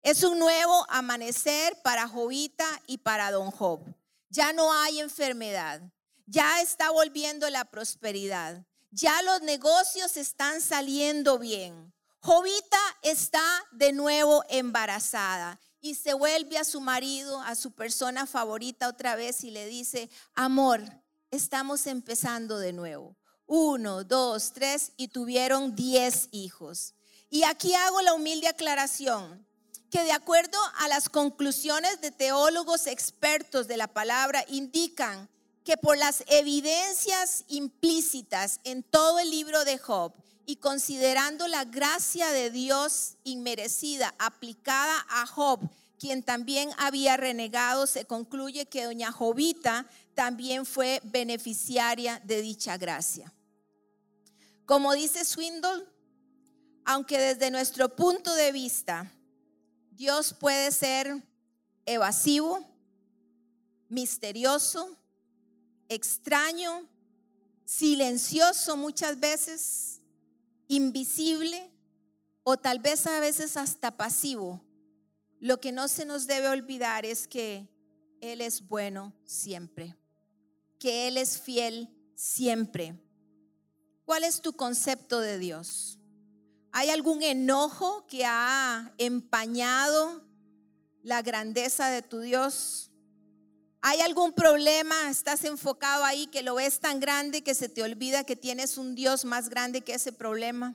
Es 0.00 0.22
un 0.22 0.38
nuevo 0.38 0.86
amanecer 0.88 1.78
para 1.82 2.08
Jovita 2.08 2.64
y 2.86 2.96
para 2.96 3.30
Don 3.30 3.50
Job. 3.50 3.82
Ya 4.30 4.54
no 4.54 4.72
hay 4.72 5.00
enfermedad. 5.00 5.82
Ya 6.24 6.62
está 6.62 6.90
volviendo 6.90 7.50
la 7.50 7.66
prosperidad. 7.66 8.64
Ya 8.90 9.20
los 9.20 9.42
negocios 9.42 10.16
están 10.16 10.62
saliendo 10.62 11.38
bien. 11.38 11.92
Jovita 12.20 12.80
está 13.02 13.44
de 13.72 13.92
nuevo 13.92 14.42
embarazada 14.48 15.60
y 15.84 15.96
se 15.96 16.14
vuelve 16.14 16.56
a 16.56 16.64
su 16.64 16.80
marido, 16.80 17.42
a 17.42 17.54
su 17.54 17.70
persona 17.72 18.24
favorita 18.24 18.88
otra 18.88 19.16
vez 19.16 19.44
y 19.44 19.50
le 19.50 19.66
dice, 19.66 20.08
amor, 20.34 20.82
estamos 21.30 21.86
empezando 21.86 22.58
de 22.58 22.72
nuevo. 22.72 23.18
Uno, 23.44 24.02
dos, 24.02 24.54
tres 24.54 24.92
y 24.96 25.08
tuvieron 25.08 25.76
diez 25.76 26.30
hijos. 26.32 26.94
Y 27.28 27.42
aquí 27.42 27.74
hago 27.74 28.00
la 28.00 28.14
humilde 28.14 28.48
aclaración 28.48 29.46
que 29.90 30.04
de 30.04 30.12
acuerdo 30.12 30.58
a 30.78 30.88
las 30.88 31.10
conclusiones 31.10 32.00
de 32.00 32.10
teólogos 32.10 32.86
expertos 32.86 33.68
de 33.68 33.76
la 33.76 33.88
palabra 33.88 34.42
indican 34.48 35.28
que 35.64 35.76
por 35.76 35.98
las 35.98 36.24
evidencias 36.28 37.44
implícitas 37.48 38.58
en 38.64 38.84
todo 38.84 39.18
el 39.18 39.30
libro 39.30 39.66
de 39.66 39.76
Job, 39.76 40.14
y 40.46 40.56
considerando 40.56 41.48
la 41.48 41.64
gracia 41.64 42.30
de 42.30 42.50
Dios 42.50 43.16
inmerecida 43.24 44.14
aplicada 44.18 45.04
a 45.08 45.26
Job, 45.26 45.60
quien 45.98 46.22
también 46.22 46.70
había 46.76 47.16
renegado, 47.16 47.86
se 47.86 48.04
concluye 48.04 48.66
que 48.66 48.84
doña 48.84 49.12
Jovita 49.12 49.86
también 50.14 50.66
fue 50.66 51.00
beneficiaria 51.04 52.20
de 52.24 52.42
dicha 52.42 52.76
gracia. 52.76 53.32
Como 54.66 54.92
dice 54.94 55.24
Swindle, 55.24 55.86
aunque 56.84 57.18
desde 57.18 57.50
nuestro 57.50 57.94
punto 57.94 58.34
de 58.34 58.52
vista 58.52 59.10
Dios 59.90 60.34
puede 60.34 60.70
ser 60.72 61.22
evasivo, 61.86 62.66
misterioso, 63.88 64.96
extraño, 65.88 66.88
silencioso 67.64 68.76
muchas 68.76 69.18
veces, 69.18 69.93
invisible 70.68 71.70
o 72.42 72.56
tal 72.56 72.78
vez 72.78 73.06
a 73.06 73.20
veces 73.20 73.56
hasta 73.56 73.96
pasivo, 73.96 74.62
lo 75.40 75.60
que 75.60 75.72
no 75.72 75.88
se 75.88 76.04
nos 76.04 76.26
debe 76.26 76.48
olvidar 76.48 77.04
es 77.04 77.26
que 77.26 77.68
Él 78.20 78.40
es 78.40 78.66
bueno 78.66 79.12
siempre, 79.24 79.96
que 80.78 81.08
Él 81.08 81.16
es 81.16 81.38
fiel 81.38 81.88
siempre. 82.14 82.98
¿Cuál 84.04 84.24
es 84.24 84.40
tu 84.40 84.52
concepto 84.52 85.20
de 85.20 85.38
Dios? 85.38 85.98
¿Hay 86.72 86.90
algún 86.90 87.22
enojo 87.22 88.06
que 88.06 88.24
ha 88.26 88.92
empañado 88.98 90.24
la 91.02 91.22
grandeza 91.22 91.88
de 91.88 92.02
tu 92.02 92.20
Dios? 92.20 92.90
¿Hay 93.86 94.00
algún 94.00 94.32
problema? 94.32 95.10
¿Estás 95.10 95.44
enfocado 95.44 96.04
ahí 96.04 96.26
que 96.28 96.42
lo 96.42 96.54
ves 96.54 96.80
tan 96.80 97.00
grande 97.00 97.42
que 97.42 97.52
se 97.52 97.68
te 97.68 97.82
olvida 97.82 98.24
que 98.24 98.34
tienes 98.34 98.78
un 98.78 98.94
Dios 98.94 99.26
más 99.26 99.50
grande 99.50 99.82
que 99.82 99.92
ese 99.92 100.10
problema? 100.10 100.74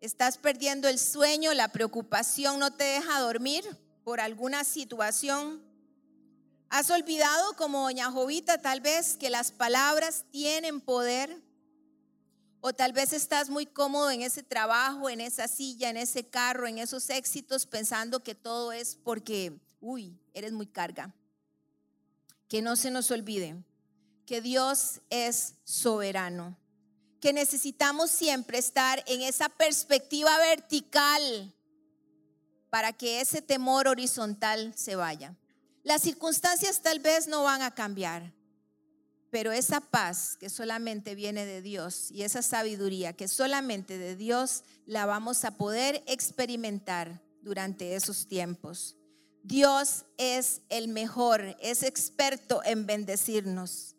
¿Estás 0.00 0.38
perdiendo 0.38 0.88
el 0.88 0.98
sueño? 0.98 1.52
¿La 1.52 1.68
preocupación 1.68 2.58
no 2.58 2.72
te 2.72 2.84
deja 2.84 3.20
dormir 3.20 3.62
por 4.04 4.20
alguna 4.20 4.64
situación? 4.64 5.62
¿Has 6.70 6.88
olvidado 6.88 7.54
como 7.56 7.82
doña 7.82 8.10
Jovita 8.10 8.56
tal 8.56 8.80
vez 8.80 9.18
que 9.18 9.28
las 9.28 9.52
palabras 9.52 10.24
tienen 10.30 10.80
poder? 10.80 11.42
O 12.62 12.72
tal 12.72 12.94
vez 12.94 13.12
estás 13.12 13.50
muy 13.50 13.66
cómodo 13.66 14.10
en 14.10 14.22
ese 14.22 14.42
trabajo, 14.42 15.10
en 15.10 15.20
esa 15.20 15.46
silla, 15.46 15.90
en 15.90 15.98
ese 15.98 16.26
carro, 16.26 16.66
en 16.66 16.78
esos 16.78 17.10
éxitos, 17.10 17.66
pensando 17.66 18.22
que 18.22 18.34
todo 18.34 18.72
es 18.72 18.96
porque, 18.96 19.60
uy, 19.78 20.18
eres 20.32 20.52
muy 20.52 20.66
carga 20.66 21.14
que 22.48 22.62
no 22.62 22.76
se 22.76 22.90
nos 22.90 23.10
olvide 23.10 23.56
que 24.26 24.40
Dios 24.40 25.00
es 25.08 25.54
soberano, 25.64 26.58
que 27.20 27.32
necesitamos 27.32 28.10
siempre 28.10 28.58
estar 28.58 29.02
en 29.06 29.22
esa 29.22 29.48
perspectiva 29.48 30.36
vertical 30.38 31.54
para 32.68 32.92
que 32.92 33.20
ese 33.20 33.40
temor 33.40 33.86
horizontal 33.86 34.74
se 34.76 34.96
vaya. 34.96 35.34
Las 35.84 36.02
circunstancias 36.02 36.82
tal 36.82 36.98
vez 36.98 37.28
no 37.28 37.44
van 37.44 37.62
a 37.62 37.72
cambiar, 37.72 38.34
pero 39.30 39.52
esa 39.52 39.80
paz 39.80 40.36
que 40.36 40.50
solamente 40.50 41.14
viene 41.14 41.46
de 41.46 41.62
Dios 41.62 42.10
y 42.10 42.22
esa 42.22 42.42
sabiduría 42.42 43.12
que 43.12 43.28
solamente 43.28 43.96
de 43.96 44.16
Dios 44.16 44.64
la 44.84 45.06
vamos 45.06 45.44
a 45.44 45.52
poder 45.52 46.02
experimentar 46.06 47.22
durante 47.42 47.94
esos 47.94 48.26
tiempos. 48.26 48.95
Dios 49.46 50.06
es 50.18 50.62
el 50.70 50.88
mejor, 50.88 51.56
es 51.62 51.84
experto 51.84 52.62
en 52.64 52.84
bendecirnos. 52.84 53.94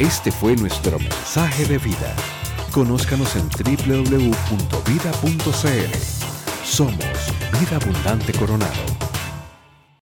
Este 0.00 0.32
fue 0.32 0.56
nuestro 0.56 0.98
mensaje 0.98 1.64
de 1.66 1.78
vida. 1.78 2.16
Conózcanos 2.72 3.36
en 3.36 3.48
www.vida.cl. 3.50 4.26
Somos 6.64 6.98
Vida 7.52 7.76
Abundante 7.76 8.32
Coronado. 8.32 8.95